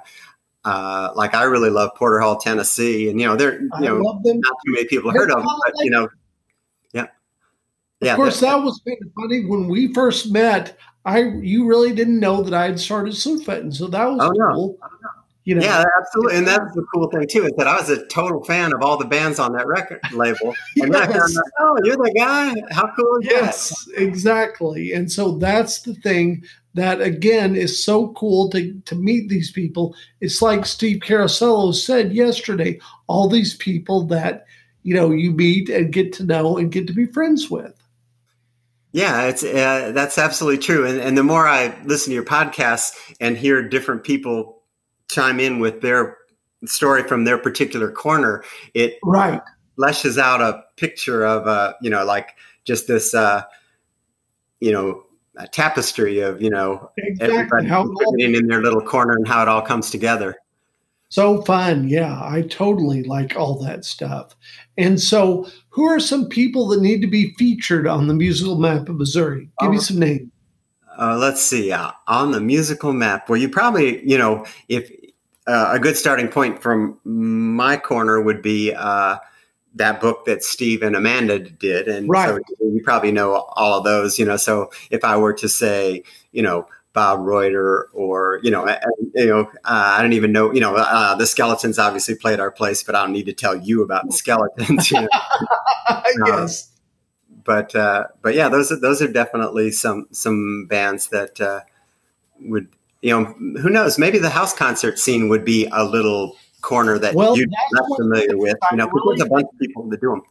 uh, 0.66 1.14
like 1.16 1.34
I 1.34 1.44
really 1.44 1.70
love 1.70 1.92
Porter 1.96 2.20
Hall, 2.20 2.36
Tennessee, 2.36 3.10
and 3.10 3.22
you 3.22 3.26
know, 3.26 3.38
they're 3.38 3.62
you 3.62 3.70
I 3.74 3.80
know 3.80 4.00
not 4.00 4.22
too 4.66 4.72
many 4.74 4.86
people 4.86 5.12
heard 5.12 5.32
of 5.32 5.38
them, 5.38 5.48
but 5.66 5.74
you 5.78 5.90
know, 5.90 6.10
yeah, 6.92 7.08
yeah. 8.02 8.12
Of 8.12 8.18
course, 8.18 8.42
that 8.42 8.56
was 8.62 8.82
kind 8.86 8.98
of 9.02 9.10
funny 9.14 9.46
when 9.46 9.70
we 9.70 9.94
first 9.94 10.30
met. 10.30 10.78
I 11.06 11.20
you 11.20 11.68
really 11.68 11.94
didn't 11.94 12.20
know 12.20 12.44
that 12.44 12.54
I 12.54 12.66
had 12.66 12.82
started 12.82 13.14
Slewfoot, 13.14 13.74
so 13.76 13.88
that 13.88 14.06
was 14.12 14.20
oh, 14.22 14.54
cool. 14.54 14.78
No. 14.82 14.88
You 15.48 15.56
know, 15.56 15.62
yeah, 15.62 15.86
absolutely, 15.98 16.36
and 16.40 16.46
that's 16.46 16.76
the 16.76 16.86
cool 16.94 17.10
thing 17.10 17.26
too 17.26 17.46
is 17.46 17.54
that 17.56 17.68
I 17.68 17.80
was 17.80 17.90
a 17.90 18.06
total 18.08 18.44
fan 18.44 18.74
of 18.74 18.82
all 18.82 18.98
the 18.98 19.06
bands 19.06 19.40
on 19.40 19.54
that 19.54 19.66
record 19.66 20.02
label. 20.12 20.54
And 20.76 20.92
yes. 20.92 21.04
I 21.04 21.06
found 21.06 21.38
out, 21.38 21.52
oh, 21.58 21.78
you're 21.86 21.96
the 21.96 22.14
guy! 22.18 22.54
How 22.70 22.92
cool 22.94 23.20
is 23.22 23.30
yes, 23.32 23.86
that? 23.86 24.04
exactly. 24.04 24.92
And 24.92 25.10
so 25.10 25.38
that's 25.38 25.84
the 25.84 25.94
thing 25.94 26.44
that 26.74 27.00
again 27.00 27.56
is 27.56 27.82
so 27.82 28.10
cool 28.10 28.50
to 28.50 28.74
to 28.74 28.96
meet 28.96 29.30
these 29.30 29.50
people. 29.50 29.96
It's 30.20 30.42
like 30.42 30.66
Steve 30.66 31.00
Carosello 31.00 31.74
said 31.74 32.12
yesterday. 32.12 32.82
All 33.08 33.30
these 33.30 33.56
people 33.56 34.04
that 34.08 34.48
you 34.84 34.96
know 34.96 35.12
you 35.12 35.32
meet 35.32 35.70
and 35.70 35.94
get 35.94 36.12
to 36.14 36.26
know 36.26 36.58
and 36.58 36.74
get 36.74 36.88
to 36.88 36.94
be 36.94 37.06
friends 37.06 37.50
with. 37.50 37.74
Yeah, 38.92 39.28
it's 39.28 39.46
uh, 39.46 39.94
that's 39.96 40.18
absolutely 40.18 40.62
true. 40.62 40.86
And, 40.86 41.00
and 41.00 41.18
the 41.18 41.24
more 41.24 41.48
I 41.48 41.74
listen 41.86 42.12
to 42.12 42.16
your 42.16 42.26
podcasts 42.26 42.92
and 43.22 43.38
hear 43.38 43.66
different 43.66 44.04
people 44.04 44.57
chime 45.10 45.40
in 45.40 45.60
with 45.60 45.82
their 45.82 46.18
story 46.66 47.04
from 47.04 47.24
their 47.24 47.38
particular 47.38 47.92
corner, 47.92 48.44
it 48.74 48.98
right 49.04 49.42
fleshes 49.78 50.18
out 50.18 50.42
a 50.42 50.64
picture 50.76 51.26
of 51.26 51.48
uh, 51.48 51.74
you 51.82 51.90
know, 51.90 52.04
like 52.04 52.36
just 52.66 52.88
this 52.88 53.14
uh, 53.14 53.44
you 54.60 54.72
know, 54.72 55.04
tapestry 55.52 56.20
of, 56.20 56.42
you 56.42 56.50
know, 56.50 56.92
exactly. 56.98 57.38
everybody 57.70 58.36
in 58.36 58.48
their 58.48 58.62
little 58.62 58.82
corner 58.82 59.14
and 59.14 59.28
how 59.28 59.42
it 59.42 59.48
all 59.48 59.62
comes 59.62 59.90
together. 59.90 60.36
So 61.10 61.42
fun. 61.44 61.88
Yeah, 61.88 62.20
I 62.22 62.42
totally 62.42 63.04
like 63.04 63.36
all 63.38 63.58
that 63.64 63.86
stuff. 63.86 64.36
And 64.78 65.00
so, 65.00 65.48
who 65.70 65.86
are 65.86 66.02
some 66.02 66.28
people 66.28 66.68
that 66.68 66.82
need 66.82 67.02
to 67.02 67.08
be 67.08 67.34
featured 67.38 67.88
on 67.88 68.08
the 68.08 68.14
musical 68.14 68.58
map 68.58 68.90
of 68.90 68.98
Missouri? 68.98 69.50
Give 69.62 69.72
me 69.72 69.78
some 69.78 70.00
names. 70.00 70.30
Uh, 70.98 71.16
let's 71.18 71.42
see. 71.42 71.72
Uh, 71.72 71.92
on 72.08 72.32
the 72.32 72.42
musical 72.42 72.92
map, 72.92 73.30
well, 73.30 73.40
you 73.40 73.50
probably, 73.50 74.08
you 74.08 74.18
know, 74.18 74.46
if 74.68 74.92
uh, 75.46 75.70
a 75.74 75.80
good 75.80 75.96
starting 75.96 76.28
point 76.28 76.62
from 76.62 77.00
my 77.04 77.78
corner 77.78 78.22
would 78.22 78.42
be 78.42 78.74
uh, 78.74 79.18
that 79.76 80.02
book 80.02 80.26
that 80.26 80.44
Steve 80.44 80.82
and 80.82 80.96
Amanda 80.96 81.40
did, 81.40 81.88
and 81.88 82.10
right. 82.10 82.30
so 82.30 82.40
you 82.60 82.82
probably 82.84 83.12
know 83.12 83.36
all 83.56 83.78
of 83.78 83.84
those. 83.84 84.18
You 84.18 84.26
know, 84.26 84.38
so 84.38 84.72
if 84.90 85.04
I 85.04 85.16
were 85.18 85.34
to 85.34 85.48
say, 85.48 86.04
you 86.32 86.42
know, 86.42 86.68
Bob 86.94 87.26
Reuter, 87.26 87.90
or 87.94 88.40
you 88.42 88.50
know, 88.50 88.68
you 89.14 89.28
know, 89.28 89.42
uh, 89.42 89.96
I 89.98 90.02
don't 90.02 90.14
even 90.14 90.32
know. 90.32 90.52
You 90.52 90.62
know, 90.62 90.76
uh, 90.76 91.16
the 91.16 91.28
Skeletons 91.28 91.78
obviously 91.78 92.16
played 92.16 92.40
our 92.40 92.52
place, 92.52 92.82
but 92.84 92.96
I 92.96 93.04
don't 93.04 93.14
need 93.14 93.28
to 93.28 93.34
tell 93.34 93.56
you 93.56 93.84
about 93.84 94.08
the 94.08 94.14
Skeletons. 94.14 94.92
You 94.92 95.02
know? 95.02 95.08
yes 96.26 96.72
but 97.48 97.74
uh, 97.74 98.08
but 98.22 98.36
yeah, 98.36 98.50
those 98.50 98.72
are 98.72 98.80
those 98.80 99.02
are 99.02 99.08
definitely 99.08 99.72
some 99.72 100.08
some 100.12 100.68
bands 100.70 101.08
that 101.08 101.40
uh, 101.42 101.62
would 102.42 102.68
you 103.02 103.10
know 103.10 103.24
who 103.60 103.70
knows 103.70 103.98
maybe 103.98 104.20
the 104.20 104.30
house 104.30 104.54
concert 104.54 105.00
scene 105.00 105.30
would 105.30 105.46
be 105.46 105.68
a 105.72 105.84
little 105.86 106.36
corner 106.62 107.00
that 107.00 107.16
well, 107.16 107.38
you're 107.38 107.48
not 107.72 107.86
familiar 107.98 108.38
with. 108.38 108.58
You 108.72 108.78
know, 108.78 108.86
because 108.88 109.04
there's 109.08 109.22
a 109.22 109.30
bunch 109.30 109.48
of 109.52 109.60
people 109.60 109.90
that 109.90 110.02
do 110.02 110.10
them. 110.10 110.22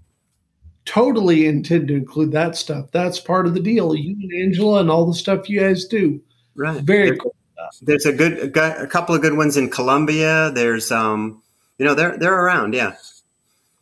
Totally 0.85 1.47
intend 1.47 1.89
to 1.89 1.95
include 1.95 2.31
that 2.33 2.55
stuff. 2.55 2.91
That's 2.93 3.19
part 3.19 3.47
of 3.47 3.55
the 3.55 3.61
deal. 3.61 3.95
You 3.95 4.15
and 4.21 4.33
Angela 4.45 4.81
and 4.81 4.91
all 4.91 5.07
the 5.07 5.15
stuff 5.15 5.49
you 5.49 5.59
guys 5.59 5.87
do. 5.87 6.21
Right. 6.55 6.81
Very 6.83 7.11
there, 7.11 7.17
cool. 7.17 7.35
There's 7.81 8.05
a 8.05 8.13
good 8.13 8.57
a 8.57 8.87
couple 8.87 9.15
of 9.15 9.23
good 9.23 9.37
ones 9.37 9.57
in 9.57 9.71
Columbia. 9.71 10.53
There's 10.55 10.93
um 10.93 11.43
you 11.79 11.87
know 11.87 11.95
they're 11.95 12.19
they're 12.19 12.39
around. 12.39 12.75
Yeah. 12.75 12.97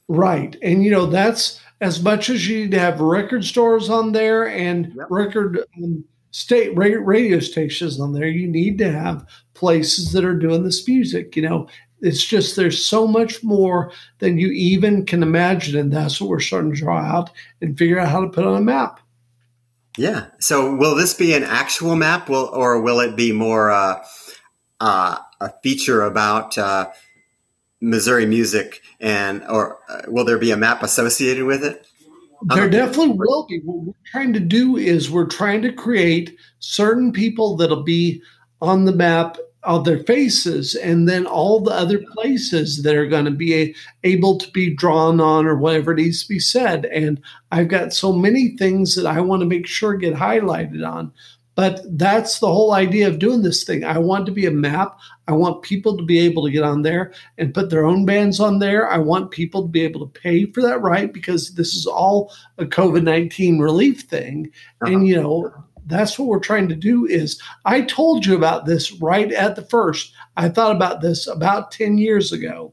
Right, 0.06 0.54
and 0.62 0.84
you 0.84 0.90
know 0.90 1.06
that's 1.06 1.60
as 1.80 2.02
much 2.02 2.30
as 2.30 2.48
you 2.48 2.62
need 2.62 2.70
to 2.72 2.78
have 2.78 3.00
record 3.00 3.44
stores 3.44 3.90
on 3.90 4.12
there 4.12 4.48
and 4.48 4.92
yep. 4.94 5.06
record 5.10 5.64
um, 5.76 6.04
state 6.30 6.76
radio 6.76 7.38
stations 7.40 8.00
on 8.00 8.12
there, 8.12 8.26
you 8.26 8.48
need 8.48 8.78
to 8.78 8.90
have 8.90 9.26
places 9.54 10.12
that 10.12 10.24
are 10.24 10.36
doing 10.36 10.64
this 10.64 10.86
music. 10.86 11.36
You 11.36 11.42
know, 11.42 11.68
it's 12.00 12.24
just 12.24 12.56
there's 12.56 12.84
so 12.84 13.06
much 13.06 13.42
more 13.42 13.92
than 14.18 14.38
you 14.38 14.48
even 14.48 15.06
can 15.06 15.22
imagine, 15.22 15.78
and 15.78 15.92
that's 15.92 16.20
what 16.20 16.30
we're 16.30 16.40
starting 16.40 16.72
to 16.72 16.76
draw 16.76 16.98
out 16.98 17.30
and 17.60 17.78
figure 17.78 17.98
out 17.98 18.08
how 18.08 18.20
to 18.20 18.28
put 18.28 18.46
on 18.46 18.56
a 18.56 18.60
map. 18.60 19.00
Yeah. 19.96 20.26
So, 20.40 20.74
will 20.74 20.94
this 20.94 21.14
be 21.14 21.34
an 21.34 21.44
actual 21.44 21.96
map, 21.96 22.28
will 22.28 22.50
or 22.52 22.80
will 22.80 23.00
it 23.00 23.16
be 23.16 23.32
more 23.32 23.70
uh, 23.70 24.04
uh, 24.80 25.18
a 25.40 25.52
feature 25.62 26.02
about? 26.02 26.58
Uh, 26.58 26.90
Missouri 27.84 28.26
music, 28.26 28.82
and 29.00 29.44
or 29.48 29.78
uh, 29.88 30.02
will 30.08 30.24
there 30.24 30.38
be 30.38 30.50
a 30.50 30.56
map 30.56 30.82
associated 30.82 31.44
with 31.44 31.64
it? 31.64 31.86
There 32.54 32.68
definitely 32.68 33.16
will 33.16 33.46
be. 33.46 33.60
What 33.60 33.86
we're 33.86 34.10
trying 34.10 34.32
to 34.34 34.40
do 34.40 34.76
is 34.76 35.10
we're 35.10 35.26
trying 35.26 35.62
to 35.62 35.72
create 35.72 36.36
certain 36.58 37.12
people 37.12 37.56
that'll 37.56 37.82
be 37.82 38.22
on 38.60 38.84
the 38.84 38.92
map 38.92 39.38
of 39.62 39.84
their 39.84 40.00
faces, 40.00 40.74
and 40.74 41.08
then 41.08 41.26
all 41.26 41.60
the 41.60 41.72
other 41.72 42.04
places 42.12 42.82
that 42.82 42.94
are 42.94 43.06
going 43.06 43.24
to 43.24 43.30
be 43.30 43.74
able 44.02 44.36
to 44.38 44.50
be 44.50 44.74
drawn 44.74 45.20
on 45.20 45.46
or 45.46 45.56
whatever 45.56 45.94
needs 45.94 46.22
to 46.22 46.28
be 46.28 46.38
said. 46.38 46.84
And 46.86 47.20
I've 47.50 47.68
got 47.68 47.94
so 47.94 48.12
many 48.12 48.56
things 48.56 48.94
that 48.94 49.06
I 49.06 49.20
want 49.20 49.40
to 49.40 49.46
make 49.46 49.66
sure 49.66 49.94
get 49.94 50.14
highlighted 50.14 50.86
on. 50.86 51.12
But 51.56 51.82
that's 51.98 52.40
the 52.40 52.48
whole 52.48 52.72
idea 52.72 53.06
of 53.06 53.20
doing 53.20 53.42
this 53.42 53.62
thing. 53.62 53.84
I 53.84 53.98
want 53.98 54.26
to 54.26 54.32
be 54.32 54.46
a 54.46 54.50
map. 54.50 54.98
I 55.28 55.32
want 55.32 55.62
people 55.62 55.96
to 55.96 56.02
be 56.02 56.18
able 56.18 56.44
to 56.44 56.50
get 56.50 56.64
on 56.64 56.82
there 56.82 57.12
and 57.38 57.54
put 57.54 57.70
their 57.70 57.86
own 57.86 58.04
bands 58.04 58.40
on 58.40 58.58
there. 58.58 58.90
I 58.90 58.98
want 58.98 59.30
people 59.30 59.62
to 59.62 59.68
be 59.68 59.82
able 59.82 60.06
to 60.06 60.20
pay 60.20 60.46
for 60.46 60.60
that 60.62 60.82
right 60.82 61.12
because 61.12 61.54
this 61.54 61.74
is 61.74 61.86
all 61.86 62.32
a 62.58 62.64
COVID 62.64 63.04
19 63.04 63.60
relief 63.60 64.02
thing. 64.02 64.50
Uh-huh. 64.82 64.92
And, 64.92 65.06
you 65.06 65.20
know, 65.20 65.52
that's 65.86 66.18
what 66.18 66.28
we're 66.28 66.40
trying 66.40 66.68
to 66.68 66.74
do 66.74 67.06
is 67.06 67.40
I 67.64 67.82
told 67.82 68.26
you 68.26 68.34
about 68.34 68.66
this 68.66 68.92
right 68.92 69.30
at 69.32 69.54
the 69.54 69.64
first. 69.64 70.12
I 70.36 70.48
thought 70.48 70.74
about 70.74 71.02
this 71.02 71.26
about 71.26 71.70
10 71.70 71.98
years 71.98 72.32
ago. 72.32 72.72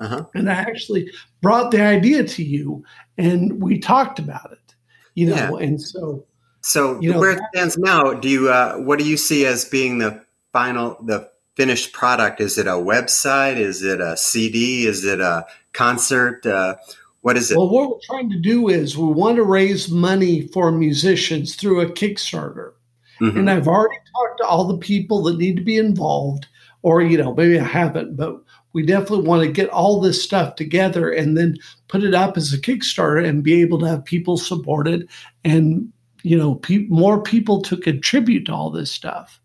Uh-huh. 0.00 0.24
And 0.34 0.50
I 0.50 0.54
actually 0.54 1.10
brought 1.40 1.70
the 1.70 1.82
idea 1.82 2.24
to 2.24 2.44
you 2.44 2.84
and 3.16 3.60
we 3.60 3.78
talked 3.78 4.18
about 4.18 4.52
it, 4.52 4.74
you 5.14 5.26
know, 5.26 5.58
yeah. 5.58 5.66
and 5.66 5.80
so 5.80 6.24
so 6.68 7.00
you 7.00 7.12
know, 7.12 7.18
where 7.18 7.30
it 7.30 7.40
stands 7.54 7.78
now, 7.78 8.12
do 8.12 8.28
you 8.28 8.50
uh, 8.50 8.76
what 8.76 8.98
do 8.98 9.08
you 9.08 9.16
see 9.16 9.46
as 9.46 9.64
being 9.64 9.98
the 9.98 10.22
final 10.52 10.98
the 11.02 11.30
finished 11.56 11.94
product? 11.94 12.42
Is 12.42 12.58
it 12.58 12.66
a 12.66 12.72
website? 12.72 13.56
Is 13.56 13.82
it 13.82 14.02
a 14.02 14.18
CD? 14.18 14.86
Is 14.86 15.02
it 15.02 15.18
a 15.18 15.46
concert? 15.72 16.44
Uh, 16.44 16.76
what 17.22 17.38
is 17.38 17.50
it? 17.50 17.56
Well, 17.56 17.70
what 17.70 17.88
we're 17.88 18.00
trying 18.04 18.28
to 18.28 18.38
do 18.38 18.68
is 18.68 18.98
we 18.98 19.06
want 19.06 19.36
to 19.36 19.44
raise 19.44 19.90
money 19.90 20.46
for 20.48 20.70
musicians 20.70 21.54
through 21.54 21.80
a 21.80 21.86
Kickstarter. 21.86 22.72
Mm-hmm. 23.18 23.38
And 23.38 23.50
I've 23.50 23.66
already 23.66 23.96
talked 24.14 24.38
to 24.38 24.44
all 24.44 24.68
the 24.68 24.76
people 24.76 25.22
that 25.22 25.38
need 25.38 25.56
to 25.56 25.64
be 25.64 25.78
involved, 25.78 26.48
or, 26.82 27.00
you 27.00 27.16
know, 27.16 27.34
maybe 27.34 27.58
I 27.58 27.64
haven't, 27.64 28.14
but 28.14 28.42
we 28.74 28.84
definitely 28.84 29.26
want 29.26 29.42
to 29.42 29.50
get 29.50 29.70
all 29.70 30.00
this 30.00 30.22
stuff 30.22 30.54
together 30.54 31.10
and 31.10 31.36
then 31.36 31.56
put 31.88 32.04
it 32.04 32.14
up 32.14 32.36
as 32.36 32.52
a 32.52 32.60
Kickstarter 32.60 33.26
and 33.26 33.42
be 33.42 33.60
able 33.62 33.78
to 33.80 33.86
have 33.86 34.04
people 34.04 34.36
support 34.36 34.86
it 34.86 35.08
and 35.44 35.90
you 36.22 36.36
know 36.36 36.56
pe- 36.56 36.86
more 36.88 37.22
people 37.22 37.62
to 37.62 37.76
contribute 37.76 38.46
to 38.46 38.52
all 38.52 38.70
this 38.70 38.90
stuff. 38.90 39.40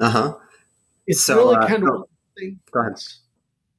Uh 0.00 0.10
huh. 0.10 0.34
It's 1.06 1.22
so, 1.22 1.36
really 1.36 1.56
uh, 1.56 1.66
kind 1.66 1.82
of. 1.88 2.04
go 2.70 2.80
ahead. 2.80 2.94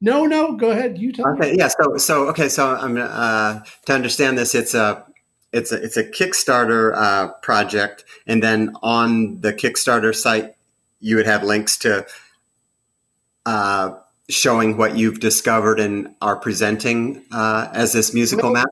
No, 0.01 0.25
no, 0.25 0.58
go 0.58 0.71
ahead. 0.71 0.97
You 0.97 1.13
tell 1.13 1.29
okay, 1.29 1.53
me. 1.53 1.58
yeah. 1.58 1.69
So, 1.69 1.97
so 1.97 2.27
okay. 2.29 2.49
So, 2.49 2.75
I'm 2.75 2.97
uh, 2.97 3.62
to 3.86 3.93
understand 3.93 4.38
this. 4.38 4.53
It's 4.53 4.73
a 4.73 5.06
it's 5.53 5.71
a 5.71 5.82
it's 5.82 5.97
a 5.97 6.03
Kickstarter 6.03 6.93
uh, 6.95 7.27
project, 7.41 8.03
and 8.27 8.43
then 8.43 8.73
on 8.84 9.39
the 9.39 9.53
Kickstarter 9.53 10.13
site, 10.13 10.56
you 10.99 11.15
would 11.15 11.25
have 11.25 11.43
links 11.43 11.77
to 11.79 12.06
uh, 13.45 13.91
showing 14.29 14.77
what 14.77 14.97
you've 14.97 15.19
discovered 15.19 15.79
and 15.79 16.13
are 16.21 16.36
presenting 16.36 17.23
uh, 17.32 17.69
as 17.73 17.93
this 17.93 18.13
musical 18.13 18.51
map. 18.51 18.67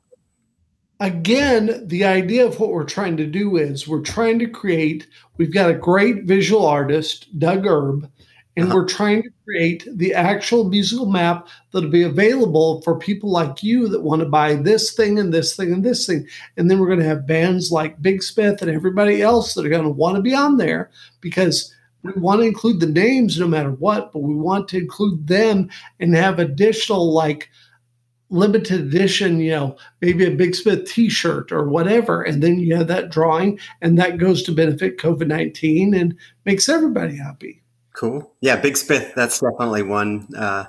Again, 1.01 1.87
the 1.87 2.05
idea 2.05 2.45
of 2.45 2.59
what 2.59 2.69
we're 2.69 2.83
trying 2.83 3.17
to 3.17 3.25
do 3.25 3.57
is 3.57 3.87
we're 3.87 4.01
trying 4.01 4.37
to 4.39 4.47
create, 4.47 5.07
we've 5.37 5.53
got 5.53 5.71
a 5.71 5.73
great 5.73 6.23
visual 6.23 6.65
artist, 6.65 7.27
Doug 7.39 7.65
Erb, 7.65 8.09
and 8.55 8.67
uh-huh. 8.67 8.75
we're 8.75 8.87
trying 8.87 9.23
to 9.23 9.29
create 9.43 9.87
the 9.97 10.13
actual 10.13 10.65
musical 10.65 11.07
map 11.07 11.47
that'll 11.71 11.89
be 11.89 12.03
available 12.03 12.81
for 12.83 12.99
people 12.99 13.31
like 13.31 13.63
you 13.63 13.87
that 13.87 14.03
want 14.03 14.21
to 14.21 14.27
buy 14.27 14.53
this 14.53 14.93
thing 14.93 15.17
and 15.17 15.33
this 15.33 15.55
thing 15.55 15.73
and 15.73 15.83
this 15.83 16.05
thing. 16.05 16.27
And 16.55 16.69
then 16.69 16.79
we're 16.79 16.87
going 16.87 16.99
to 16.99 17.05
have 17.05 17.25
bands 17.25 17.71
like 17.71 18.01
Big 18.01 18.21
Smith 18.21 18.61
and 18.61 18.69
everybody 18.69 19.23
else 19.23 19.55
that 19.55 19.65
are 19.65 19.69
going 19.69 19.83
to 19.83 19.89
want 19.89 20.17
to 20.17 20.21
be 20.21 20.35
on 20.35 20.57
there 20.57 20.91
because 21.19 21.73
we 22.03 22.11
want 22.13 22.41
to 22.41 22.47
include 22.47 22.79
the 22.79 22.85
names 22.85 23.39
no 23.39 23.47
matter 23.47 23.71
what, 23.71 24.11
but 24.11 24.19
we 24.19 24.35
want 24.35 24.67
to 24.69 24.77
include 24.77 25.27
them 25.27 25.69
and 25.99 26.13
have 26.13 26.37
additional 26.37 27.11
like 27.11 27.49
limited 28.31 28.79
edition, 28.79 29.39
you 29.39 29.51
know, 29.51 29.77
maybe 30.01 30.25
a 30.25 30.31
Big 30.31 30.55
Smith 30.55 30.89
t-shirt 30.89 31.51
or 31.51 31.67
whatever. 31.67 32.23
And 32.23 32.41
then 32.41 32.59
you 32.59 32.75
have 32.75 32.87
that 32.87 33.11
drawing 33.11 33.59
and 33.81 33.99
that 33.99 34.17
goes 34.17 34.41
to 34.43 34.51
benefit 34.51 34.97
COVID-19 34.97 35.99
and 35.99 36.17
makes 36.45 36.67
everybody 36.67 37.17
happy. 37.17 37.61
Cool. 37.93 38.33
Yeah, 38.39 38.55
Big 38.55 38.77
Smith, 38.77 39.13
that's 39.15 39.39
definitely 39.39 39.83
one. 39.83 40.27
Uh, 40.35 40.65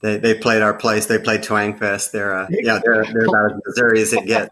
they, 0.00 0.16
they 0.16 0.34
played 0.34 0.62
our 0.62 0.74
place. 0.74 1.06
They 1.06 1.18
played 1.18 1.42
Twang 1.42 1.76
Fest. 1.78 2.12
They're, 2.12 2.34
uh, 2.34 2.46
yeah, 2.50 2.80
they're, 2.82 3.04
they're 3.04 3.26
about 3.26 3.52
as 3.52 3.60
Missouri 3.66 4.00
as 4.00 4.12
it 4.12 4.26
gets. 4.26 4.50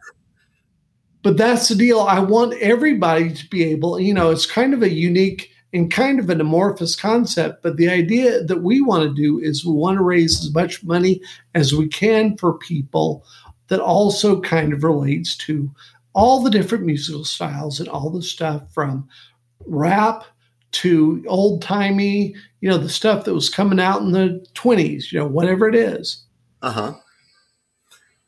But 1.23 1.37
that's 1.37 1.69
the 1.69 1.75
deal. 1.75 2.01
I 2.01 2.21
want 2.21 2.55
everybody 2.61 3.33
to 3.33 3.49
be 3.49 3.65
able, 3.65 3.99
you 3.99 4.15
know, 4.15 4.31
it's 4.31 4.47
kind 4.47 4.75
of 4.75 4.83
a 4.83 4.91
unique 4.91 5.50
and 5.73 5.91
kind 5.91 6.19
of 6.19 6.31
an 6.31 6.41
amorphous 6.41 6.97
concept. 6.97 7.63
But 7.63 7.77
the 7.77 7.89
idea 7.89 8.43
that 8.43 8.63
we 8.63 8.81
want 8.81 9.05
to 9.05 9.15
do 9.15 9.39
is 9.39 9.65
we 9.65 9.73
want 9.73 9.99
to 9.99 10.03
raise 10.03 10.41
as 10.45 10.53
much 10.53 10.83
money 10.83 11.21
as 11.55 11.75
we 11.75 11.89
can 11.89 12.37
for 12.37 12.59
people 12.59 13.25
that 13.69 13.81
also 13.81 14.41
kind 14.41 14.73
of 14.73 14.83
relates 14.83 15.37
to 15.37 15.71
all 16.13 16.43
the 16.43 16.51
different 16.51 16.85
musical 16.85 17.25
styles 17.25 17.79
and 17.79 17.89
all 17.89 18.11
the 18.11 18.23
stuff 18.23 18.63
from 18.75 19.09
rap 19.67 20.25
to 20.73 21.25
old 21.29 21.63
timey, 21.63 22.35
you 22.61 22.69
know, 22.69 22.79
the 22.79 22.89
stuff 22.89 23.25
that 23.25 23.35
was 23.35 23.49
coming 23.49 23.81
out 23.81 24.03
in 24.03 24.13
the 24.13 24.45
20s, 24.55 25.13
you 25.13 25.19
know, 25.19 25.27
whatever 25.27 25.69
it 25.69 25.75
is. 25.75 26.25
Uh 26.63 26.73
huh. 26.73 26.95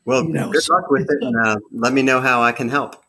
Well, 0.05 0.23
you 0.23 0.33
know, 0.33 0.51
good 0.51 0.67
luck 0.69 0.89
with 0.89 1.09
it 1.09 1.17
and 1.21 1.35
uh, 1.45 1.57
let 1.71 1.93
me 1.93 2.01
know 2.01 2.19
how 2.19 2.41
I 2.41 2.51
can 2.51 2.69
help. 2.69 3.02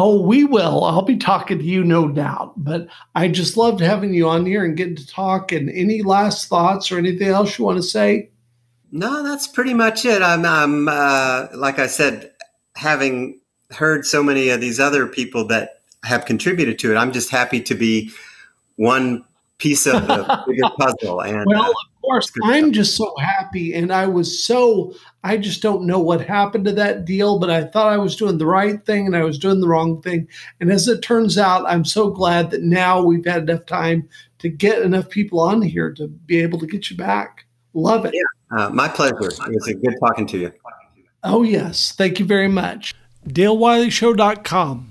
Oh, 0.00 0.20
we 0.20 0.44
will. 0.44 0.84
I'll 0.84 1.02
be 1.02 1.16
talking 1.16 1.58
to 1.58 1.64
you, 1.64 1.82
no 1.82 2.06
doubt. 2.06 2.52
But 2.56 2.86
I 3.16 3.26
just 3.26 3.56
loved 3.56 3.80
having 3.80 4.14
you 4.14 4.28
on 4.28 4.46
here 4.46 4.64
and 4.64 4.76
getting 4.76 4.94
to 4.94 5.06
talk. 5.06 5.50
And 5.50 5.68
any 5.70 6.02
last 6.02 6.46
thoughts 6.46 6.92
or 6.92 6.98
anything 6.98 7.26
else 7.26 7.58
you 7.58 7.64
want 7.64 7.78
to 7.78 7.82
say? 7.82 8.30
No, 8.92 9.24
that's 9.24 9.48
pretty 9.48 9.74
much 9.74 10.04
it. 10.04 10.22
I'm, 10.22 10.46
I'm 10.46 10.86
uh, 10.86 11.48
like 11.52 11.80
I 11.80 11.88
said, 11.88 12.30
having 12.76 13.40
heard 13.72 14.06
so 14.06 14.22
many 14.22 14.50
of 14.50 14.60
these 14.60 14.78
other 14.78 15.08
people 15.08 15.44
that 15.48 15.80
have 16.04 16.26
contributed 16.26 16.78
to 16.78 16.92
it, 16.92 16.96
I'm 16.96 17.10
just 17.10 17.30
happy 17.30 17.60
to 17.62 17.74
be 17.74 18.12
one 18.76 19.24
piece 19.58 19.84
of 19.84 20.06
the 20.06 20.44
bigger 20.46 20.70
puzzle. 20.78 21.22
And 21.22 21.44
well, 21.48 21.72
uh, 21.72 21.74
course, 22.08 22.32
I'm 22.44 22.72
just 22.72 22.96
so 22.96 23.14
happy, 23.18 23.74
and 23.74 23.92
I 23.92 24.06
was 24.06 24.44
so 24.44 24.94
I 25.24 25.36
just 25.36 25.62
don't 25.62 25.86
know 25.86 25.98
what 25.98 26.20
happened 26.20 26.64
to 26.66 26.72
that 26.72 27.04
deal, 27.04 27.38
but 27.38 27.50
I 27.50 27.64
thought 27.64 27.92
I 27.92 27.98
was 27.98 28.16
doing 28.16 28.38
the 28.38 28.46
right 28.46 28.84
thing 28.86 29.06
and 29.06 29.16
I 29.16 29.24
was 29.24 29.38
doing 29.38 29.60
the 29.60 29.68
wrong 29.68 30.00
thing. 30.00 30.28
And 30.60 30.70
as 30.70 30.86
it 30.88 31.02
turns 31.02 31.36
out, 31.36 31.66
I'm 31.66 31.84
so 31.84 32.10
glad 32.10 32.50
that 32.50 32.62
now 32.62 33.02
we've 33.02 33.24
had 33.24 33.42
enough 33.48 33.66
time 33.66 34.08
to 34.38 34.48
get 34.48 34.82
enough 34.82 35.08
people 35.08 35.40
on 35.40 35.60
here 35.60 35.92
to 35.94 36.06
be 36.06 36.38
able 36.38 36.58
to 36.60 36.66
get 36.66 36.90
you 36.90 36.96
back. 36.96 37.46
Love 37.74 38.04
it. 38.06 38.14
Yeah, 38.14 38.56
uh, 38.56 38.70
my 38.70 38.88
pleasure. 38.88 39.16
It 39.20 39.30
was 39.30 39.74
good 39.82 39.96
talking 40.00 40.26
to 40.28 40.38
you. 40.38 40.52
Oh 41.24 41.42
yes, 41.42 41.92
thank 41.92 42.18
you 42.18 42.24
very 42.24 42.48
much. 42.48 42.94
DaleWileyShow.com 43.26 44.87